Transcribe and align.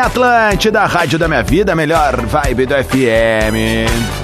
Atlântida, 0.00 0.84
Rádio 0.86 1.18
da 1.18 1.28
Minha 1.28 1.42
Vida, 1.42 1.74
melhor 1.74 2.24
vibe 2.26 2.66
do 2.66 2.74
FM. 2.74 4.20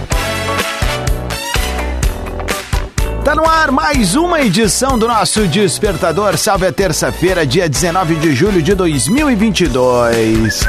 Tá 3.22 3.34
no 3.34 3.44
ar 3.44 3.70
mais 3.72 4.14
uma 4.14 4.40
edição 4.40 4.98
do 4.98 5.08
nosso 5.08 5.46
Despertador. 5.48 6.38
Salve 6.38 6.66
a 6.66 6.72
terça-feira, 6.72 7.44
dia 7.44 7.68
19 7.68 8.14
de 8.14 8.32
julho 8.32 8.62
de 8.62 8.74
2022. 8.74 10.60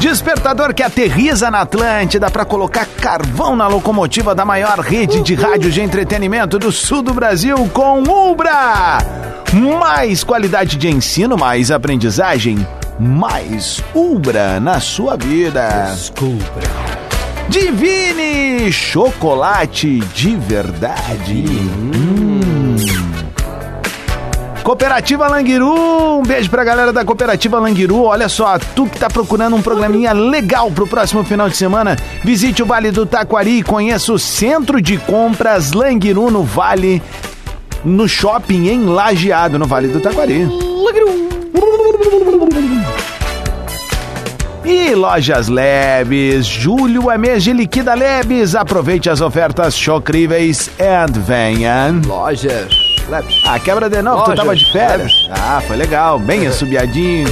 Despertador 0.00 0.74
que 0.74 0.82
aterriza 0.82 1.50
na 1.50 1.62
Atlântida 1.62 2.30
para 2.30 2.44
colocar 2.44 2.86
carvão 2.86 3.56
na 3.56 3.66
locomotiva 3.66 4.34
da 4.34 4.44
maior 4.44 4.78
rede 4.80 5.22
de 5.22 5.34
rádio 5.34 5.70
de 5.70 5.80
entretenimento 5.80 6.58
do 6.58 6.70
sul 6.70 7.00
do 7.00 7.14
Brasil 7.14 7.56
com 7.72 8.02
Ubra. 8.02 8.98
Mais 9.80 10.22
qualidade 10.22 10.76
de 10.76 10.88
ensino, 10.88 11.38
mais 11.38 11.70
aprendizagem, 11.70 12.66
mais 12.98 13.82
Ubra 13.94 14.60
na 14.60 14.80
sua 14.80 15.16
vida. 15.16 15.90
Descubra. 15.92 16.94
Divine 17.48 18.72
chocolate 18.72 20.00
de 20.14 20.36
verdade. 20.36 21.44
Hum. 21.76 22.76
Cooperativa 24.64 25.28
Languiru, 25.28 26.20
um 26.20 26.22
beijo 26.22 26.48
pra 26.48 26.64
galera 26.64 26.90
da 26.90 27.04
Cooperativa 27.04 27.58
Languiru. 27.58 28.04
Olha 28.04 28.30
só, 28.30 28.58
tu 28.74 28.86
que 28.86 28.98
tá 28.98 29.10
procurando 29.10 29.54
um 29.54 29.60
programinha 29.60 30.14
legal 30.14 30.70
pro 30.70 30.86
próximo 30.86 31.22
final 31.22 31.50
de 31.50 31.56
semana, 31.56 31.96
visite 32.22 32.62
o 32.62 32.66
Vale 32.66 32.90
do 32.90 33.04
Taquari 33.04 33.58
e 33.58 33.62
conheça 33.62 34.10
o 34.10 34.18
Centro 34.18 34.80
de 34.80 34.96
Compras 34.96 35.72
Languiru 35.72 36.30
no 36.30 36.42
Vale, 36.42 37.02
no 37.84 38.08
shopping 38.08 38.68
em 38.68 38.86
Lajeado, 38.86 39.58
no 39.58 39.66
Vale 39.66 39.88
do 39.88 40.00
Taquari. 40.00 40.44
Languiru. 40.44 41.24
E 44.64 44.94
Lojas 44.94 45.48
Leves, 45.48 46.46
julho 46.46 47.10
é 47.10 47.18
mês 47.18 47.44
de 47.44 47.52
liquida 47.52 47.94
Leves. 47.94 48.54
Aproveite 48.54 49.10
as 49.10 49.20
ofertas 49.20 49.76
chocríveis 49.76 50.70
and 50.80 51.20
venha. 51.20 51.94
Lojas 52.06 52.72
Leves. 53.08 53.34
Ah, 53.46 53.58
quebra 53.58 53.90
de 53.90 54.00
novo, 54.00 54.20
Lojas, 54.20 54.34
tu 54.34 54.36
tava 54.38 54.56
de 54.56 54.72
férias? 54.72 55.12
Ah, 55.30 55.62
foi 55.66 55.76
legal, 55.76 56.18
bem 56.18 56.46
assobiadinho. 56.46 57.28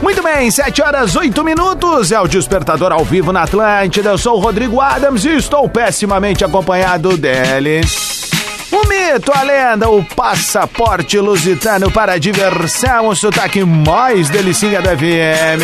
Muito 0.00 0.22
bem, 0.22 0.50
7 0.50 0.82
horas 0.82 1.14
8 1.14 1.44
minutos. 1.44 2.10
É 2.10 2.18
o 2.20 2.26
Despertador 2.26 2.90
ao 2.90 3.04
vivo 3.04 3.32
na 3.32 3.42
Atlântida. 3.42 4.10
Eu 4.10 4.18
sou 4.18 4.36
o 4.36 4.40
Rodrigo 4.40 4.80
Adams 4.80 5.26
e 5.26 5.36
estou 5.36 5.68
pessimamente 5.68 6.42
acompanhado 6.42 7.18
dele. 7.18 7.82
O 8.74 8.88
mito, 8.88 9.30
a 9.32 9.42
lenda, 9.44 9.88
o 9.88 10.02
passaporte 10.02 11.16
lusitano 11.20 11.92
para 11.92 12.14
a 12.14 12.18
diversão, 12.18 13.06
o 13.06 13.14
sotaque 13.14 13.62
mais 13.62 14.28
delicinha 14.28 14.82
da 14.82 14.96
FM. 14.96 15.62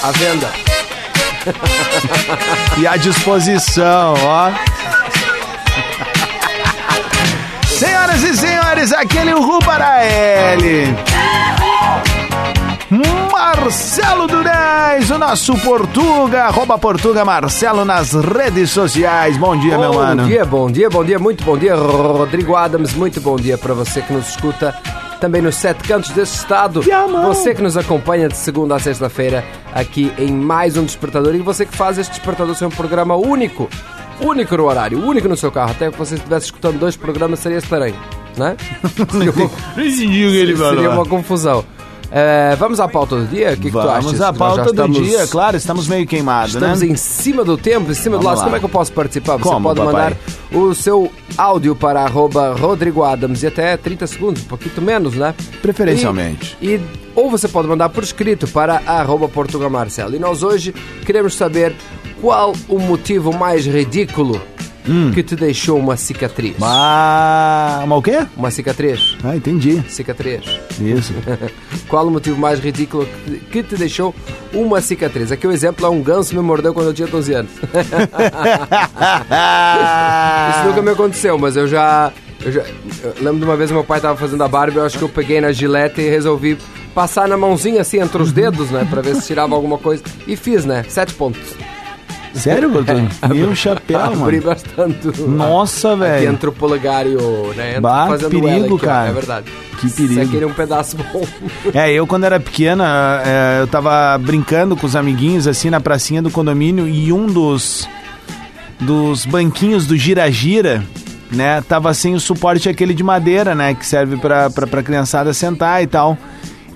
A 0.00 0.10
venda. 0.12 0.50
e 2.78 2.86
à 2.86 2.96
disposição, 2.96 4.14
ó. 4.22 4.52
Senhoras 7.66 8.22
e 8.22 8.36
senhores, 8.36 8.92
aquele 8.92 9.32
Ru 9.32 9.58
para 9.58 10.04
ele. 10.06 10.94
Marcelo 12.94 14.28
Durez, 14.28 15.10
o 15.10 15.18
nosso 15.18 15.58
Portuga, 15.58 16.44
arroba 16.44 16.78
Portuga 16.78 17.24
Marcelo 17.24 17.84
nas 17.84 18.12
redes 18.12 18.70
sociais. 18.70 19.36
Bom 19.36 19.56
dia, 19.58 19.74
bom 19.74 19.80
meu 19.80 19.94
mano. 19.94 20.22
Bom 20.22 20.28
dia, 20.28 20.44
bom 20.44 20.70
dia, 20.70 20.90
bom 20.90 21.04
dia, 21.04 21.18
muito 21.18 21.42
bom 21.42 21.58
dia, 21.58 21.74
Rodrigo 21.74 22.54
Adams, 22.54 22.94
muito 22.94 23.20
bom 23.20 23.34
dia 23.34 23.58
para 23.58 23.74
você 23.74 24.00
que 24.00 24.12
nos 24.12 24.28
escuta 24.28 24.72
também 25.20 25.42
nos 25.42 25.56
sete 25.56 25.82
cantos 25.88 26.10
desse 26.10 26.36
estado. 26.36 26.82
Você 27.26 27.52
que 27.52 27.62
nos 27.62 27.76
acompanha 27.76 28.28
de 28.28 28.36
segunda 28.36 28.76
a 28.76 28.78
sexta-feira 28.78 29.44
aqui 29.74 30.12
em 30.16 30.30
mais 30.30 30.76
um 30.76 30.84
Despertador 30.84 31.34
e 31.34 31.38
você 31.38 31.66
que 31.66 31.76
faz 31.76 31.98
este 31.98 32.12
Despertador 32.12 32.54
ser 32.54 32.66
um 32.66 32.70
programa 32.70 33.16
único, 33.16 33.68
único 34.20 34.56
no 34.56 34.64
horário, 34.66 35.04
único 35.04 35.28
no 35.28 35.36
seu 35.36 35.50
carro. 35.50 35.72
Até 35.72 35.90
que 35.90 35.98
você 35.98 36.14
estivesse 36.14 36.46
escutando 36.46 36.78
dois 36.78 36.94
programas 36.94 37.40
seria 37.40 37.58
estranho, 37.58 37.96
né? 38.36 38.56
Não 39.12 39.22
entendi 39.84 40.26
o 40.26 40.30
que 40.30 40.36
ele 40.36 40.54
falou. 40.54 40.74
Seria 40.74 40.90
uma 40.90 41.06
confusão. 41.06 41.64
É, 42.16 42.54
vamos 42.54 42.78
à 42.78 42.86
pauta 42.86 43.16
do 43.16 43.26
dia? 43.26 43.54
O 43.54 43.56
que, 43.56 43.62
que 43.62 43.70
tu 43.72 43.80
achas? 43.80 44.04
Vamos 44.04 44.20
à 44.20 44.32
pauta 44.32 44.70
estamos, 44.70 44.98
do 44.98 45.02
dia, 45.02 45.26
claro, 45.26 45.56
estamos 45.56 45.88
meio 45.88 46.06
queimados, 46.06 46.54
estamos 46.54 46.80
né? 46.80 46.86
em 46.86 46.94
cima 46.94 47.42
do 47.42 47.58
tempo, 47.58 47.90
em 47.90 47.94
cima 47.94 48.18
vamos 48.18 48.24
do 48.24 48.30
laço. 48.30 48.44
Como 48.44 48.54
é 48.54 48.60
que 48.60 48.64
eu 48.64 48.68
posso 48.68 48.92
participar? 48.92 49.36
Você 49.36 49.42
Como, 49.42 49.68
pode 49.68 49.80
papai? 49.80 49.92
mandar 49.92 50.16
o 50.52 50.72
seu 50.76 51.10
áudio 51.36 51.74
para 51.74 52.02
arroba 52.02 52.54
Rodrigo 52.54 53.02
Adams 53.02 53.42
e 53.42 53.48
até 53.48 53.76
30 53.76 54.06
segundos, 54.06 54.42
um 54.44 54.46
pouquinho 54.46 54.80
menos, 54.80 55.16
né? 55.16 55.34
Preferencialmente. 55.60 56.56
E, 56.62 56.76
e, 56.76 56.80
ou 57.16 57.28
você 57.28 57.48
pode 57.48 57.66
mandar 57.66 57.88
por 57.88 58.04
escrito 58.04 58.46
para 58.46 58.80
arroba 58.86 59.28
Portugal 59.28 59.68
Marcelo. 59.68 60.14
E 60.14 60.18
nós 60.20 60.44
hoje 60.44 60.72
queremos 61.04 61.34
saber 61.34 61.74
qual 62.20 62.52
o 62.68 62.78
motivo 62.78 63.32
mais 63.32 63.66
ridículo 63.66 64.40
Hum. 64.88 65.10
que 65.12 65.22
te 65.22 65.34
deixou 65.34 65.78
uma 65.78 65.96
cicatriz. 65.96 66.56
Uma... 66.58 67.80
uma 67.84 67.96
o 67.96 68.02
quê? 68.02 68.26
Uma 68.36 68.50
cicatriz. 68.50 69.16
Ah, 69.24 69.34
entendi. 69.34 69.82
Cicatriz. 69.88 70.44
Isso. 70.80 71.14
Qual 71.88 72.06
o 72.06 72.10
motivo 72.10 72.38
mais 72.38 72.60
ridículo 72.60 73.08
que 73.50 73.62
te 73.62 73.76
deixou 73.76 74.14
uma 74.52 74.80
cicatriz? 74.80 75.32
Aqui 75.32 75.46
o 75.46 75.52
exemplo 75.52 75.86
é 75.86 75.88
um 75.88 76.02
ganso 76.02 76.34
me 76.34 76.42
mordeu 76.42 76.74
quando 76.74 76.88
eu 76.88 76.94
tinha 76.94 77.08
12 77.08 77.32
anos. 77.32 77.50
Isso 80.50 80.66
nunca 80.66 80.82
me 80.82 80.90
aconteceu, 80.90 81.38
mas 81.38 81.56
eu 81.56 81.66
já... 81.66 82.12
Eu, 82.44 82.52
já, 82.52 82.62
eu 83.02 83.14
lembro 83.22 83.38
de 83.38 83.44
uma 83.44 83.56
vez 83.56 83.70
meu 83.70 83.82
pai 83.82 83.96
estava 83.98 84.18
fazendo 84.18 84.44
a 84.44 84.48
barba, 84.48 84.80
eu 84.80 84.84
acho 84.84 84.98
que 84.98 85.04
eu 85.04 85.08
peguei 85.08 85.40
na 85.40 85.50
gilete 85.50 86.02
e 86.02 86.10
resolvi 86.10 86.58
passar 86.94 87.26
na 87.26 87.38
mãozinha 87.38 87.80
assim 87.80 88.00
entre 88.00 88.20
os 88.22 88.32
dedos, 88.32 88.70
né, 88.70 88.86
para 88.88 89.00
ver 89.00 89.16
se 89.16 89.26
tirava 89.26 89.54
alguma 89.54 89.78
coisa 89.78 90.02
e 90.26 90.36
fiz, 90.36 90.66
né, 90.66 90.84
sete 90.88 91.14
pontos. 91.14 91.54
Sério, 92.34 92.70
Gordon? 92.70 93.08
Meu 93.34 93.54
chapéu, 93.54 93.98
mano. 93.98 94.22
Abri 94.22 94.40
bastante. 94.40 95.20
Nossa, 95.22 95.96
velho. 95.96 96.14
Aqui 96.16 96.26
entre 96.26 96.48
o 96.48 96.52
polegar 96.52 97.06
e 97.06 97.16
o... 97.16 97.52
Né, 97.54 97.80
bah, 97.80 98.06
fazendo 98.08 98.30
perigo, 98.30 98.76
aqui, 98.76 98.86
cara. 98.86 99.08
É 99.08 99.12
verdade. 99.12 99.52
Que 99.80 99.90
perigo. 99.90 100.14
Você 100.14 100.26
queria 100.26 100.46
um 100.46 100.52
pedaço 100.52 100.96
bom. 100.96 101.24
É, 101.74 101.90
eu 101.92 102.06
quando 102.06 102.24
era 102.24 102.38
pequena, 102.38 103.22
eu 103.60 103.66
tava 103.66 104.16
brincando 104.18 104.76
com 104.76 104.86
os 104.86 104.94
amiguinhos, 104.94 105.46
assim, 105.46 105.70
na 105.70 105.80
pracinha 105.80 106.20
do 106.20 106.30
condomínio, 106.30 106.86
e 106.86 107.12
um 107.12 107.26
dos, 107.26 107.88
dos 108.80 109.24
banquinhos 109.24 109.86
do 109.86 109.96
gira-gira, 109.96 110.82
né, 111.30 111.62
tava 111.62 111.92
sem 111.94 112.14
o 112.14 112.20
suporte 112.20 112.68
aquele 112.68 112.94
de 112.94 113.02
madeira, 113.02 113.54
né, 113.54 113.74
que 113.74 113.84
serve 113.84 114.16
pra, 114.16 114.50
pra, 114.50 114.66
pra 114.66 114.82
criançada 114.82 115.32
sentar 115.32 115.82
e 115.82 115.86
tal. 115.86 116.16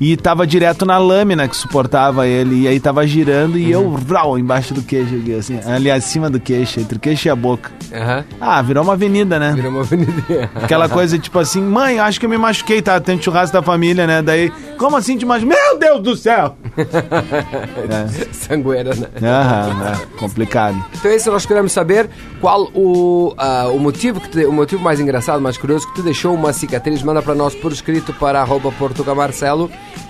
E 0.01 0.17
tava 0.17 0.47
direto 0.47 0.87
na 0.87 0.99
lâmina 0.99 1.49
que 1.49 1.57
suportava 1.57 2.27
ele. 2.27 2.63
E 2.63 2.69
aí 2.69 2.79
tava 2.79 3.07
girando 3.07 3.59
e 3.59 3.75
uhum. 3.75 3.83
eu, 3.83 3.91
vrau, 3.91 4.39
embaixo 4.39 4.73
do 4.73 4.83
queixo, 4.83 5.15
assim, 5.39 5.61
ali 5.67 5.91
acima 5.91 6.31
do 6.31 6.39
queixo, 6.39 6.81
entre 6.81 6.97
o 6.97 7.01
queixo 7.01 7.29
e 7.29 7.31
a 7.31 7.37
boca. 7.37 7.71
Uhum. 7.93 8.25
Ah, 8.41 8.63
virou 8.63 8.85
uma 8.85 8.93
avenida, 8.93 9.39
né? 9.39 9.53
Virou 9.55 9.73
uma 9.73 9.81
avenida. 9.81 10.51
Aquela 10.55 10.89
coisa 10.89 11.19
tipo 11.19 11.39
assim, 11.39 11.61
mãe, 11.61 11.99
acho 11.99 12.21
que 12.21 12.27
eu 12.27 12.31
me 12.31 12.39
machuquei, 12.39 12.81
tá? 12.81 13.01
Tem 13.01 13.21
churrasco 13.21 13.53
da 13.53 13.63
família, 13.63 14.07
né? 14.07 14.23
Daí, 14.23 14.53
como 14.77 14.97
assim 14.97 15.17
te 15.17 15.27
machuquei? 15.27 15.57
Meu 15.57 15.79
Deus 15.79 16.03
do 16.03 16.17
céu! 16.17 16.57
é. 16.77 18.33
Sangueira, 18.33 18.95
né? 18.95 19.09
Aham, 19.23 19.93
é 19.93 20.19
complicado. 20.19 20.85
Então, 20.95 21.11
isso 21.11 21.31
nós 21.31 21.45
queremos 21.45 21.73
saber 21.73 22.09
qual 22.41 22.71
o, 22.75 23.35
uh, 23.35 23.75
o 23.75 23.79
motivo 23.79 24.21
que 24.21 24.29
te, 24.29 24.45
o 24.45 24.53
motivo 24.53 24.83
mais 24.83 25.01
engraçado, 25.01 25.41
mais 25.41 25.57
curioso 25.57 25.89
que 25.89 25.95
te 25.95 26.03
deixou 26.03 26.35
uma 26.35 26.53
cicatriz. 26.53 27.03
Manda 27.03 27.23
para 27.23 27.35
nós 27.35 27.55
por 27.55 27.73
escrito 27.73 28.13
para 28.13 28.41
arroba 28.41 28.71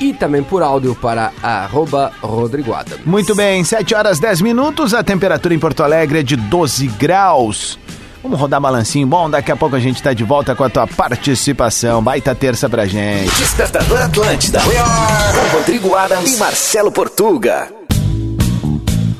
e 0.01 0.13
também 0.13 0.43
por 0.43 0.63
áudio 0.63 0.95
para 0.95 1.33
arroba 1.43 2.13
Rodrigo 2.21 2.73
Adams. 2.73 3.05
Muito 3.05 3.35
bem, 3.35 3.65
7 3.65 3.95
horas 3.95 4.19
10 4.19 4.41
minutos, 4.41 4.95
a 4.95 5.03
temperatura 5.03 5.55
em 5.55 5.59
Porto 5.59 5.83
Alegre 5.83 6.21
é 6.21 6.23
de 6.23 6.37
12 6.37 6.87
graus. 6.89 7.79
Vamos 8.23 8.39
rodar 8.39 8.61
balancinho 8.61 9.07
bom, 9.07 9.31
daqui 9.31 9.53
a 9.53 9.57
pouco 9.57 9.77
a 9.77 9.81
gente 9.81 10.03
tá 10.03 10.13
de 10.13 10.25
volta 10.25 10.55
com 10.55 10.65
a 10.65 10.69
tua 10.69 10.87
participação. 10.87 12.03
Baita 12.03 12.35
terça 12.35 12.69
pra 12.69 12.87
gente. 12.87 13.35
Despertador 13.37 14.03
Atlântida. 14.03 14.61
Com 14.61 15.57
Rodrigo 15.57 15.95
Adams 15.95 16.35
e 16.35 16.37
Marcelo 16.37 16.91
Portuga. 16.91 17.69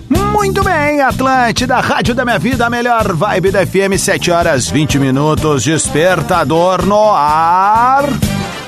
Muito 0.09 0.63
bem, 0.63 1.01
Atlântida, 1.01 1.81
Rádio 1.81 2.15
da 2.15 2.25
Minha 2.25 2.39
Vida, 2.39 2.67
a 2.67 2.71
melhor 2.71 3.13
vibe 3.13 3.51
da 3.51 3.67
FM, 3.67 3.99
7 3.99 4.31
horas 4.31 4.69
20 4.69 4.99
minutos, 4.99 5.65
despertador 5.65 6.85
no 6.85 7.13
ar. 7.13 8.05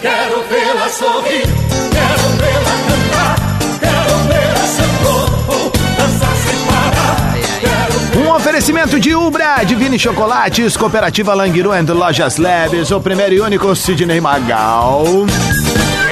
Quero 0.00 0.42
vê-la 0.48 0.88
sorrir, 0.88 1.42
quero 1.42 2.28
vê-la 2.38 2.74
cantar, 2.88 3.36
quero 3.80 4.16
ver 4.28 4.56
seu 4.66 4.90
corpo 5.04 5.78
dançar 5.98 6.36
sem 6.36 6.58
parar. 6.64 7.16
Quero 7.60 7.96
Um 8.30 8.34
oferecimento 8.36 9.00
de 9.00 9.12
Ubra, 9.12 9.64
Divine 9.64 9.98
Chocolates, 9.98 10.76
Cooperativa 10.76 11.34
Languiru 11.34 11.72
and 11.72 11.92
Lojas 11.92 12.36
Labs, 12.36 12.92
o 12.92 13.00
primeiro 13.00 13.34
e 13.34 13.40
único 13.40 13.74
Sidney 13.74 14.20
Magal. 14.20 15.02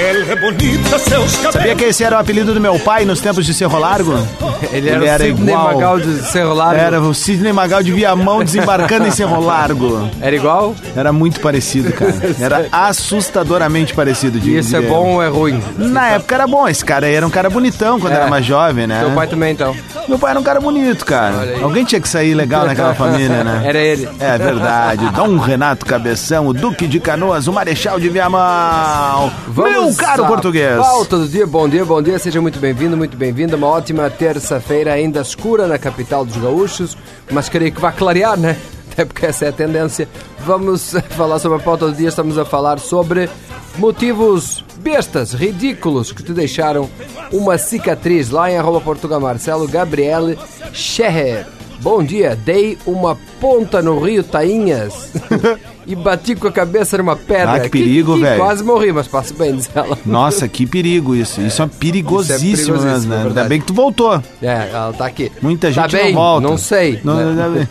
é 0.01 1.53
Sabia 1.53 1.77
que 1.77 1.85
esse 1.85 2.03
era 2.03 2.17
o 2.17 2.19
apelido 2.19 2.53
do 2.53 2.61
meu 2.61 2.79
pai 2.79 3.05
nos 3.05 3.21
tempos 3.21 3.47
de 3.47 3.55
Cerro 3.55 3.79
Largo? 3.79 4.15
Ele 4.73 4.89
era, 4.89 4.97
Ele 4.99 5.07
era 5.07 5.23
o 5.23 5.27
Sidney 5.27 5.55
igual. 5.55 5.75
Magal 5.75 6.01
de 6.01 6.23
Cerro 6.23 6.55
Largo. 6.55 6.81
Era 6.81 7.01
o 7.01 7.15
Sidney 7.15 7.53
Magal 7.53 7.83
de 7.83 7.93
Viamão 7.93 8.45
desembarcando 8.45 9.07
em 9.07 9.11
Cerro 9.11 9.41
Largo. 9.41 10.09
Era 10.21 10.35
igual? 10.35 10.75
Era 10.97 11.13
muito 11.13 11.41
parecido, 11.41 11.93
cara. 11.93 12.15
Era 12.41 12.67
assustadoramente 12.71 13.95
parecido. 13.95 14.39
De, 14.39 14.51
E 14.51 14.59
isso 14.59 14.77
é 14.77 14.81
bom 14.81 15.15
ou 15.15 15.23
é 15.23 15.29
ruim? 15.29 15.63
Na 15.77 16.09
época 16.11 16.35
era 16.35 16.47
bom, 16.47 16.69
esse 16.69 16.85
cara 16.85 17.07
aí 17.07 17.15
era 17.15 17.27
um 17.27 17.31
cara 17.31 17.49
bonitão 17.51 17.99
quando 17.99 18.13
É. 18.13 18.17
era 18.17 18.27
mais 18.29 18.45
jovem, 18.45 18.87
né? 18.87 19.01
Teu 19.01 19.11
pai 19.13 19.27
também, 19.27 19.53
então. 19.53 19.75
Meu 20.09 20.19
pai 20.19 20.31
era 20.31 20.41
um 20.41 20.43
cara 20.43 20.61
bonito, 20.61 21.05
cara. 21.05 21.57
Alguém 21.63 21.85
tinha 21.85 22.01
que 22.01 22.08
sair 22.09 22.35
legal 22.35 22.67
naquela 22.67 22.95
família, 22.95 23.45
né? 23.45 23.63
Era 23.65 23.79
ele. 23.79 24.09
É 24.19 24.39
verdade. 24.39 25.09
Dom 25.11 25.37
Renato 25.37 25.87
Cabeção, 25.87 26.49
o 26.49 26.53
Duque 26.53 26.87
de 26.87 26.99
Canoas, 26.99 27.47
o 27.47 27.53
Marechal 27.53 28.01
de 28.01 28.09
Viamão. 28.09 29.31
Meu 29.55 29.95
caro 29.95 30.27
português. 30.27 30.79
Pauta 30.79 31.19
do 31.19 31.29
dia, 31.29 31.47
bom 31.47 31.69
dia, 31.69 31.85
bom 31.85 32.03
dia, 32.03 32.19
seja 32.19 32.41
muito 32.41 32.59
bem-vindo, 32.59 32.97
muito 32.97 33.17
bem-vinda. 33.17 33.57
Uma 33.57 33.69
ótima 33.69 34.09
terça-feira, 34.11 34.93
ainda 34.93 35.21
escura 35.21 35.67
na 35.67 35.79
capital 35.79 36.25
dos 36.25 36.37
gaúchos, 36.37 36.97
mas 37.31 37.49
creio 37.49 37.73
que 37.73 37.81
vai 37.81 37.93
clarear, 37.93 38.39
né? 38.39 38.57
Até 38.93 39.05
porque 39.05 39.27
essa 39.27 39.45
é 39.45 39.49
a 39.49 39.53
tendência. 39.53 40.09
Vamos 40.41 40.95
falar 41.11 41.39
sobre 41.39 41.59
a 41.59 41.61
pauta 41.61 41.87
do 41.87 41.93
dia, 41.93 42.09
estamos 42.09 42.39
a 42.39 42.45
falar 42.45 42.79
sobre 42.79 43.29
motivos 43.77 44.65
bestas, 44.79 45.33
ridículos, 45.33 46.11
que 46.11 46.23
te 46.23 46.33
deixaram 46.33 46.89
uma 47.33 47.59
cicatriz 47.59 48.31
lá 48.31 48.51
em 48.51 48.57
arroba 48.57 48.81
Portugal 48.81 49.21
Marcelo 49.21 49.69
Gabriele 49.69 50.39
Scherrer. 50.73 51.58
Bom 51.81 52.03
dia, 52.03 52.37
dei 52.45 52.77
uma 52.85 53.17
ponta 53.41 53.81
no 53.81 54.01
rio 54.01 54.25
Tainhas 54.25 55.13
e 55.87 55.95
bati 55.95 56.35
com 56.35 56.49
a 56.49 56.53
cabeça 56.53 56.99
numa 56.99 57.15
pedra. 57.15 57.53
Ah, 57.53 57.61
que 57.61 57.69
perigo, 57.69 58.15
que 58.15 58.21
velho. 58.23 58.37
Quase 58.43 58.65
morri, 58.65 58.93
mas 58.93 59.07
passo 59.07 59.33
bem, 59.35 59.55
diz 59.55 59.71
ela. 59.75 59.97
Nossa, 60.05 60.49
que 60.49 60.67
perigo 60.67 61.15
isso. 61.15 61.41
Isso 61.41 61.63
é 61.63 61.67
perigosíssimo, 61.69 62.53
Isso 62.53 62.63
é 62.71 62.75
perigosíssimo, 62.75 63.11
né? 63.11 63.15
é 63.15 63.19
Ainda 63.19 63.25
verdade. 63.29 63.49
bem 63.49 63.61
que 63.61 63.67
tu 63.67 63.75
voltou. 63.75 64.21
É, 64.43 64.69
ela 64.73 64.93
tá 64.93 65.07
aqui. 65.07 65.31
Muita 65.41 65.69
tá 65.73 65.83
gente 65.83 65.93
bem, 65.97 66.13
não 66.13 66.21
volta. 66.21 66.49
Não 66.49 66.59
sei. 66.59 67.01
Não, 67.05 67.15
né? 67.33 67.69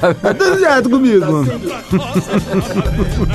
Tá 0.00 0.14
tudo 0.34 0.60
certo 0.60 0.88
comigo. 0.90 1.44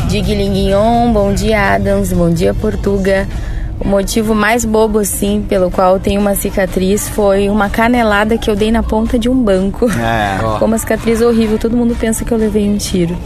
Diguilinguinhon, 0.07 1.11
bom 1.11 1.33
dia 1.33 1.75
Adams, 1.75 2.13
bom 2.13 2.29
dia 2.29 2.53
Portuga. 2.53 3.27
O 3.77 3.87
motivo 3.87 4.33
mais 4.33 4.63
bobo, 4.63 4.99
assim, 4.99 5.45
pelo 5.47 5.69
qual 5.69 5.95
eu 5.95 5.99
tenho 5.99 6.21
uma 6.21 6.33
cicatriz 6.33 7.09
foi 7.09 7.49
uma 7.49 7.69
canelada 7.69 8.37
que 8.37 8.49
eu 8.49 8.55
dei 8.55 8.71
na 8.71 8.81
ponta 8.81 9.19
de 9.19 9.27
um 9.29 9.35
banco. 9.35 9.85
É. 9.91 10.37
Foi 10.57 10.65
uma 10.67 10.77
cicatriz 10.77 11.21
horrível, 11.21 11.57
todo 11.59 11.75
mundo 11.75 11.95
pensa 11.99 12.23
que 12.23 12.31
eu 12.31 12.37
levei 12.37 12.69
um 12.69 12.77
tiro. 12.77 13.17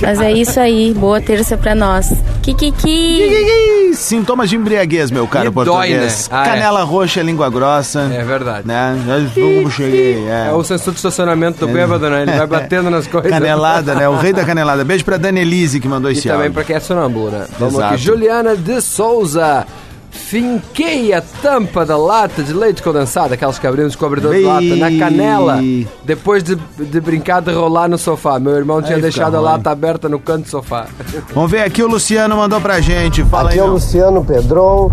Mas 0.00 0.20
é 0.20 0.30
isso 0.32 0.60
aí, 0.60 0.94
boa 0.94 1.20
terça 1.20 1.56
pra 1.56 1.74
nós. 1.74 2.12
Kikiki! 2.42 3.92
Sintomas 3.94 4.48
de 4.48 4.56
embriaguez, 4.56 5.10
meu 5.10 5.26
caro 5.26 5.48
E 5.48 5.50
dói, 5.50 5.64
português. 5.66 6.28
né? 6.30 6.36
Ah, 6.38 6.42
é. 6.46 6.48
Canela 6.50 6.82
roxa, 6.82 7.20
língua 7.22 7.50
grossa. 7.50 8.08
É 8.12 8.22
verdade. 8.24 8.66
Né? 8.66 8.96
Já 9.06 9.70
cheguei. 9.70 10.24
É. 10.28 10.48
É 10.48 10.52
o 10.52 10.62
sensor 10.64 10.92
de 10.92 10.98
estacionamento 10.98 11.66
do 11.66 11.72
bêbado, 11.72 12.08
né? 12.08 12.22
Ele 12.22 12.32
vai 12.32 12.46
batendo 12.48 12.88
nas 12.90 13.06
coisas. 13.06 13.30
Canelada, 13.30 13.94
né? 13.94 14.08
O 14.08 14.16
rei 14.16 14.32
da 14.32 14.44
canelada. 14.44 14.84
Beijo 14.84 15.04
pra 15.04 15.16
Danelise 15.16 15.80
que 15.80 15.88
mandou 15.88 16.10
E 16.10 16.14
esse 16.14 16.22
também 16.22 16.42
áudio. 16.42 16.52
pra 16.54 16.64
quem 16.64 16.76
é 16.76 16.80
sonâmbulo, 16.80 17.30
né? 17.30 17.46
Vamos 17.58 17.74
Exato. 17.74 17.94
aqui. 17.94 18.02
Juliana 18.02 18.56
de 18.56 18.80
Souza. 18.80 19.66
Finquei 20.12 21.12
a 21.14 21.22
tampa 21.22 21.86
da 21.86 21.96
lata 21.96 22.42
de 22.42 22.52
leite 22.52 22.82
condensado, 22.82 23.32
aquelas 23.32 23.58
que 23.58 23.66
abrimos 23.66 23.96
com 23.96 24.04
abridor 24.06 24.34
de 24.34 24.42
lata, 24.42 24.76
na 24.76 24.90
canela, 24.98 25.58
depois 26.04 26.42
de, 26.42 26.54
de 26.54 27.00
brincar 27.00 27.40
de 27.40 27.50
rolar 27.52 27.88
no 27.88 27.96
sofá. 27.96 28.38
Meu 28.38 28.54
irmão 28.54 28.82
tinha 28.82 28.96
Aí 28.96 29.02
deixado 29.02 29.34
a 29.34 29.38
ruim. 29.38 29.46
lata 29.48 29.70
aberta 29.70 30.08
no 30.10 30.18
canto 30.20 30.44
do 30.44 30.48
sofá. 30.50 30.86
Vamos 31.34 31.50
ver 31.50 31.62
aqui, 31.62 31.82
o 31.82 31.88
Luciano 31.88 32.36
mandou 32.36 32.60
pra 32.60 32.80
gente. 32.80 33.24
Fala 33.24 33.48
Aqui 33.48 33.54
aí, 33.54 33.60
é 33.60 33.62
o 33.62 33.66
meu. 33.66 33.74
Luciano 33.74 34.22
Pedron 34.24 34.92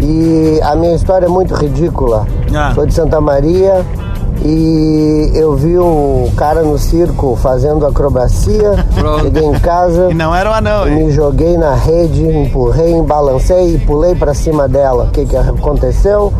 e 0.00 0.60
a 0.62 0.76
minha 0.76 0.94
história 0.94 1.26
é 1.26 1.30
muito 1.30 1.54
ridícula. 1.54 2.26
Ah. 2.54 2.72
Sou 2.74 2.84
de 2.86 2.92
Santa 2.92 3.20
Maria 3.22 3.84
e 4.44 5.30
eu 5.34 5.54
vi 5.54 5.78
um 5.78 6.30
cara 6.36 6.62
no 6.62 6.78
circo 6.78 7.36
fazendo 7.36 7.86
acrobacia. 7.86 8.84
Pronto. 8.94 9.24
Cheguei 9.24 9.44
em 9.44 9.58
casa, 9.60 10.08
E 10.10 10.14
não 10.14 10.34
era 10.34 10.50
o 10.50 10.52
anão, 10.52 10.88
hein? 10.88 11.04
me 11.06 11.10
joguei 11.12 11.56
na 11.56 11.74
rede, 11.74 12.22
empurrei, 12.24 13.00
balancei 13.02 13.74
e 13.74 13.78
pulei 13.78 14.14
pra 14.14 14.34
cima 14.34 14.68
dela. 14.68 15.04
O 15.04 15.10
que, 15.10 15.24
que 15.26 15.36
aconteceu? 15.36 16.32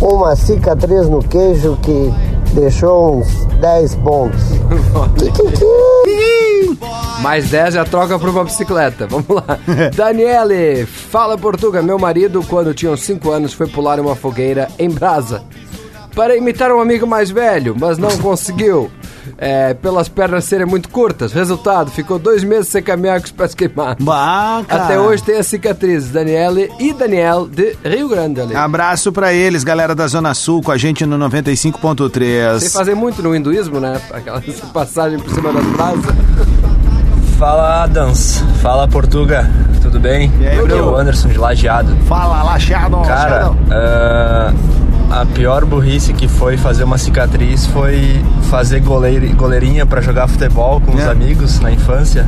Uma 0.00 0.36
cicatriz 0.36 1.08
no 1.08 1.20
queijo 1.22 1.76
que 1.82 2.12
deixou 2.54 3.16
uns 3.18 3.28
10 3.60 3.94
pontos. 3.96 4.40
Mais 7.20 7.50
10 7.50 7.74
já 7.74 7.84
troca 7.84 8.18
por 8.18 8.28
uma 8.28 8.44
bicicleta. 8.44 9.06
Vamos 9.06 9.26
lá. 9.28 9.58
Daniele, 9.94 10.86
fala 10.86 11.36
Portuga. 11.36 11.82
Meu 11.82 11.98
marido, 11.98 12.42
quando 12.48 12.72
tinha 12.72 12.92
uns 12.92 13.02
5 13.02 13.30
anos, 13.30 13.52
foi 13.52 13.66
pular 13.66 13.98
uma 13.98 14.14
fogueira 14.14 14.68
em 14.78 14.88
brasa. 14.88 15.42
Para 16.18 16.36
imitar 16.36 16.72
um 16.72 16.80
amigo 16.80 17.06
mais 17.06 17.30
velho, 17.30 17.76
mas 17.78 17.96
não 17.96 18.10
conseguiu. 18.18 18.90
É, 19.38 19.72
pelas 19.72 20.08
pernas 20.08 20.46
serem 20.46 20.66
muito 20.66 20.88
curtas. 20.88 21.32
Resultado, 21.32 21.92
ficou 21.92 22.18
dois 22.18 22.42
meses 22.42 22.66
sem 22.66 22.82
caminhar 22.82 23.20
com 23.20 23.26
os 23.26 23.30
pés 23.30 23.54
queimados. 23.54 24.04
Bah, 24.04 24.64
cara. 24.66 24.82
Até 24.82 24.98
hoje 24.98 25.22
tem 25.22 25.36
as 25.36 25.46
cicatrizes. 25.46 26.10
Daniele 26.10 26.72
e 26.80 26.92
Daniel 26.92 27.46
de 27.46 27.76
Rio 27.84 28.08
Grande 28.08 28.40
ali. 28.40 28.56
Abraço 28.56 29.12
pra 29.12 29.32
eles, 29.32 29.62
galera 29.62 29.94
da 29.94 30.08
Zona 30.08 30.34
Sul, 30.34 30.60
com 30.60 30.72
a 30.72 30.76
gente 30.76 31.06
no 31.06 31.16
95.3. 31.28 32.58
Sem 32.58 32.70
fazer 32.70 32.96
muito 32.96 33.22
no 33.22 33.32
hinduísmo, 33.32 33.78
né? 33.78 34.00
Aquela 34.10 34.42
passagem 34.74 35.20
por 35.20 35.32
cima 35.32 35.52
das 35.52 35.64
brasas. 35.66 36.04
Fala 37.38 37.84
Adams, 37.84 38.42
fala 38.60 38.88
Portuga, 38.88 39.48
tudo 39.80 40.00
bem? 40.00 40.32
E 40.40 40.48
aí, 40.48 40.58
Aqui 40.58 40.72
é 40.72 40.82
o 40.82 40.96
Anderson 40.96 41.28
de 41.28 41.38
Lajeado. 41.38 41.96
Fala, 42.08 42.42
Lacheado. 42.42 43.02
Cara, 43.02 43.52
ah, 43.70 44.52
a 45.10 45.24
pior 45.26 45.64
burrice 45.64 46.12
que 46.12 46.28
foi 46.28 46.56
fazer 46.56 46.84
uma 46.84 46.98
cicatriz 46.98 47.66
foi 47.66 48.22
fazer 48.50 48.80
goleir, 48.80 49.34
goleirinha 49.34 49.86
pra 49.86 50.00
jogar 50.00 50.28
futebol 50.28 50.80
com 50.80 50.94
os 50.94 51.02
É. 51.02 51.10
amigos 51.10 51.60
na 51.60 51.70
infância 51.72 52.26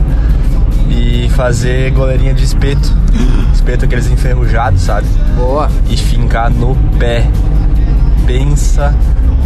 e 0.88 1.28
fazer 1.30 1.90
goleirinha 1.92 2.34
de 2.34 2.44
espeto. 2.44 2.90
Espeto 3.54 3.84
aqueles 3.84 4.06
enferrujados, 4.10 4.80
sabe? 4.82 5.06
Boa. 5.36 5.68
E 5.88 5.96
fincar 5.96 6.50
no 6.50 6.74
pé. 6.98 7.26
Pensa 8.26 8.94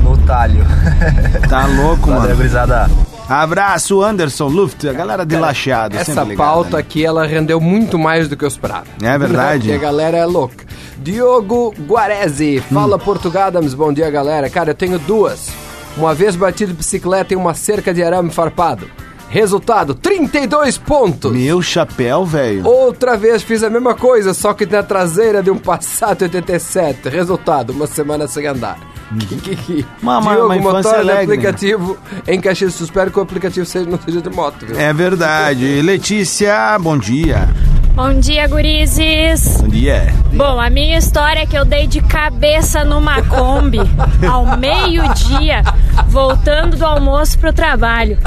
no 0.02 0.16
talho. 0.18 0.64
Tá 1.48 1.66
louco, 1.66 2.06
Valeu, 2.10 2.22
mano. 2.22 2.36
gurizada. 2.36 2.88
Abraço, 3.28 4.02
Anderson 4.02 4.48
Luft, 4.48 4.86
a 4.86 4.92
galera 4.92 5.24
de 5.24 5.36
Lacheado. 5.36 5.96
Essa 5.96 6.22
ligada, 6.22 6.36
pauta 6.36 6.70
né? 6.76 6.78
aqui, 6.80 7.04
ela 7.04 7.26
rendeu 7.26 7.60
muito 7.60 7.98
mais 7.98 8.28
do 8.28 8.36
que 8.36 8.44
eu 8.44 8.48
esperava. 8.48 8.84
É 9.02 9.16
verdade. 9.18 9.68
Porque 9.68 9.72
a 9.72 9.78
galera 9.88 10.16
é 10.18 10.24
louca. 10.26 10.64
Diogo 10.96 11.74
Guarese, 11.86 12.60
fala 12.72 12.98
Portugal, 12.98 13.48
Adams, 13.48 13.74
bom 13.74 13.92
dia 13.92 14.10
galera. 14.10 14.48
Cara, 14.48 14.70
eu 14.70 14.74
tenho 14.74 14.98
duas. 14.98 15.48
Uma 15.96 16.14
vez 16.14 16.34
bati 16.36 16.66
de 16.66 16.72
bicicleta 16.72 17.34
em 17.34 17.36
uma 17.36 17.54
cerca 17.54 17.92
de 17.92 18.02
arame 18.02 18.30
farpado. 18.30 18.88
Resultado, 19.28 19.94
32 19.94 20.78
pontos. 20.78 21.32
Meu 21.32 21.60
chapéu, 21.60 22.24
velho. 22.24 22.64
Outra 22.66 23.16
vez 23.16 23.42
fiz 23.42 23.64
a 23.64 23.70
mesma 23.70 23.94
coisa, 23.94 24.32
só 24.32 24.54
que 24.54 24.64
na 24.64 24.82
traseira 24.82 25.42
de 25.42 25.50
um 25.50 25.58
Passat 25.58 26.22
87. 26.22 27.08
Resultado, 27.08 27.70
uma 27.72 27.86
semana 27.88 28.28
sem 28.28 28.46
andar. 28.46 28.78
Uma- 30.00 30.18
uma- 30.18 30.32
Diogo, 30.34 30.46
uma 30.54 30.72
motor 30.72 30.94
alegre. 30.94 31.24
aplicativo 31.34 31.96
em 32.28 32.40
Caxias. 32.40 32.80
Espero 32.80 33.10
que 33.10 33.18
o 33.18 33.22
aplicativo 33.22 33.66
seja, 33.66 33.88
não 33.90 33.98
seja 33.98 34.20
de 34.20 34.30
moto, 34.30 34.66
viu? 34.66 34.78
É 34.78 34.92
verdade. 34.92 35.82
Letícia, 35.82 36.78
bom 36.78 36.96
dia. 36.96 37.48
Bom 37.94 38.18
dia, 38.18 38.48
gurizes! 38.48 39.58
Bom 39.60 39.68
dia. 39.68 40.12
Bom, 40.32 40.58
a 40.60 40.68
minha 40.68 40.98
história 40.98 41.40
é 41.42 41.46
que 41.46 41.56
eu 41.56 41.64
dei 41.64 41.86
de 41.86 42.00
cabeça 42.02 42.84
numa 42.84 43.22
Kombi 43.22 43.78
ao 44.28 44.56
meio-dia, 44.56 45.62
voltando 46.08 46.76
do 46.76 46.84
almoço 46.84 47.38
pro 47.38 47.52
trabalho. 47.52 48.18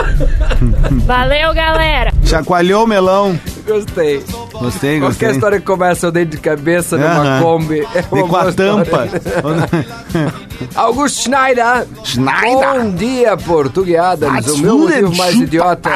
Valeu, 1.05 1.53
galera! 1.53 2.13
Chacoalhou 2.23 2.85
o 2.85 2.87
melão. 2.87 3.37
Gostei. 3.67 4.19
Gostei, 4.21 4.53
gostei. 4.53 4.99
Qualquer 5.01 5.31
história 5.31 5.59
que 5.59 5.65
começa 5.65 6.07
eu 6.07 6.11
dei 6.13 6.23
de 6.23 6.37
cabeça 6.37 6.95
numa 6.97 7.09
Aham. 7.21 7.41
Kombi. 7.41 7.79
É 7.81 7.99
E 7.99 8.21
uma 8.21 8.27
com 8.29 8.35
a 8.37 8.53
tampa. 8.53 9.05
história. 9.05 10.33
Augusto 10.75 11.23
Schneider. 11.23 11.85
Schneider. 12.05 12.83
Bom 12.83 12.91
dia, 12.91 13.35
Portugueadas. 13.35 14.47
O 14.47 14.57
meu 14.59 14.77
motivo 14.77 15.15
mais 15.17 15.35
idiota 15.35 15.89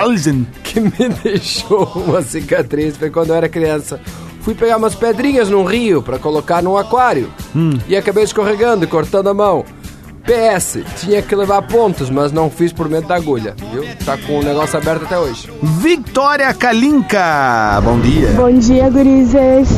que 0.71 0.79
me 0.79 1.09
deixou 1.23 1.83
uma 1.95 2.21
cicatriz 2.21 2.95
foi 2.95 3.09
quando 3.09 3.29
eu 3.29 3.35
era 3.35 3.49
criança. 3.49 3.99
Fui 4.39 4.55
pegar 4.55 4.77
umas 4.77 4.95
pedrinhas 4.95 5.49
num 5.49 5.63
rio 5.63 6.01
pra 6.01 6.17
colocar 6.17 6.63
num 6.63 6.77
aquário. 6.77 7.31
Hum. 7.55 7.77
E 7.87 7.95
acabei 7.95 8.23
escorregando 8.23 8.85
e 8.85 8.87
cortando 8.87 9.27
a 9.27 9.33
mão. 9.33 9.65
PS, 10.23 10.79
tinha 10.97 11.21
que 11.21 11.35
levar 11.35 11.61
pontos, 11.63 12.09
mas 12.09 12.31
não 12.31 12.49
fiz 12.49 12.71
por 12.71 12.87
medo 12.87 13.07
da 13.07 13.15
agulha, 13.15 13.55
viu? 13.71 13.83
Tá 14.05 14.17
com 14.17 14.39
o 14.39 14.43
negócio 14.43 14.77
aberto 14.77 15.03
até 15.03 15.17
hoje. 15.17 15.51
Victoria 15.61 16.53
Kalinka, 16.53 17.81
bom 17.83 17.99
dia. 17.99 18.29
Bom 18.29 18.51
dia, 18.53 18.89
gurizes. 18.89 19.69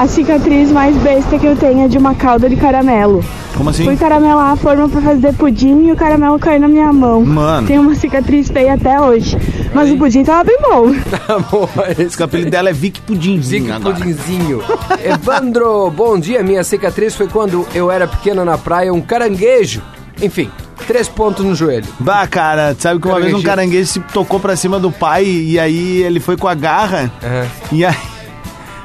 A 0.00 0.06
cicatriz 0.08 0.72
mais 0.72 0.96
besta 0.96 1.38
que 1.38 1.44
eu 1.44 1.54
tenho 1.54 1.84
é 1.84 1.88
de 1.88 1.98
uma 1.98 2.14
calda 2.14 2.48
de 2.48 2.56
caramelo. 2.56 3.22
Como 3.54 3.68
assim? 3.68 3.84
Fui 3.84 3.98
caramelar 3.98 4.52
a 4.52 4.56
forma 4.56 4.88
pra 4.88 5.02
fazer 5.02 5.34
pudim 5.34 5.88
e 5.88 5.92
o 5.92 5.94
caramelo 5.94 6.38
caiu 6.38 6.58
na 6.58 6.68
minha 6.68 6.90
mão. 6.90 7.22
Mano. 7.22 7.66
Tem 7.66 7.78
uma 7.78 7.94
cicatriz 7.94 8.48
feia 8.48 8.72
até 8.72 8.98
hoje. 8.98 9.36
Mas 9.74 9.90
o 9.90 9.98
pudim 9.98 10.24
tava 10.24 10.44
bem 10.44 10.56
bom. 10.62 10.94
Tá 11.26 11.38
bom, 11.38 11.68
Esse 11.98 12.18
o 12.18 12.24
apelido 12.24 12.50
dela 12.50 12.70
é 12.70 12.72
Vic 12.72 12.98
Pudimzinho 13.02 13.64
Zica 13.64 13.76
agora. 13.76 13.94
Pudinzinho. 13.94 14.62
Evandro, 15.04 15.90
bom 15.90 16.18
dia. 16.18 16.42
Minha 16.42 16.64
cicatriz 16.64 17.14
foi 17.14 17.28
quando 17.28 17.68
eu 17.74 17.90
era 17.90 18.08
pequeno 18.08 18.42
na 18.42 18.56
praia, 18.56 18.94
um 18.94 19.02
caranguejo. 19.02 19.82
Enfim, 20.22 20.50
três 20.86 21.08
pontos 21.08 21.44
no 21.44 21.54
joelho. 21.54 21.84
Bah, 21.98 22.26
cara, 22.26 22.74
tu 22.74 22.80
sabe 22.84 22.98
que 22.98 23.06
uma 23.06 23.20
vez 23.20 23.34
um 23.34 23.42
Caranguejo. 23.42 23.86
se 23.86 24.00
tocou 24.00 24.40
pra 24.40 24.56
cima 24.56 24.80
do 24.80 24.90
pai 24.90 25.26
e 25.26 25.58
aí 25.60 26.02
ele 26.02 26.20
foi 26.20 26.38
com 26.38 26.48
a 26.48 26.54
garra 26.54 27.12
Aham. 27.22 27.46
e 27.70 27.84
aí... 27.84 27.94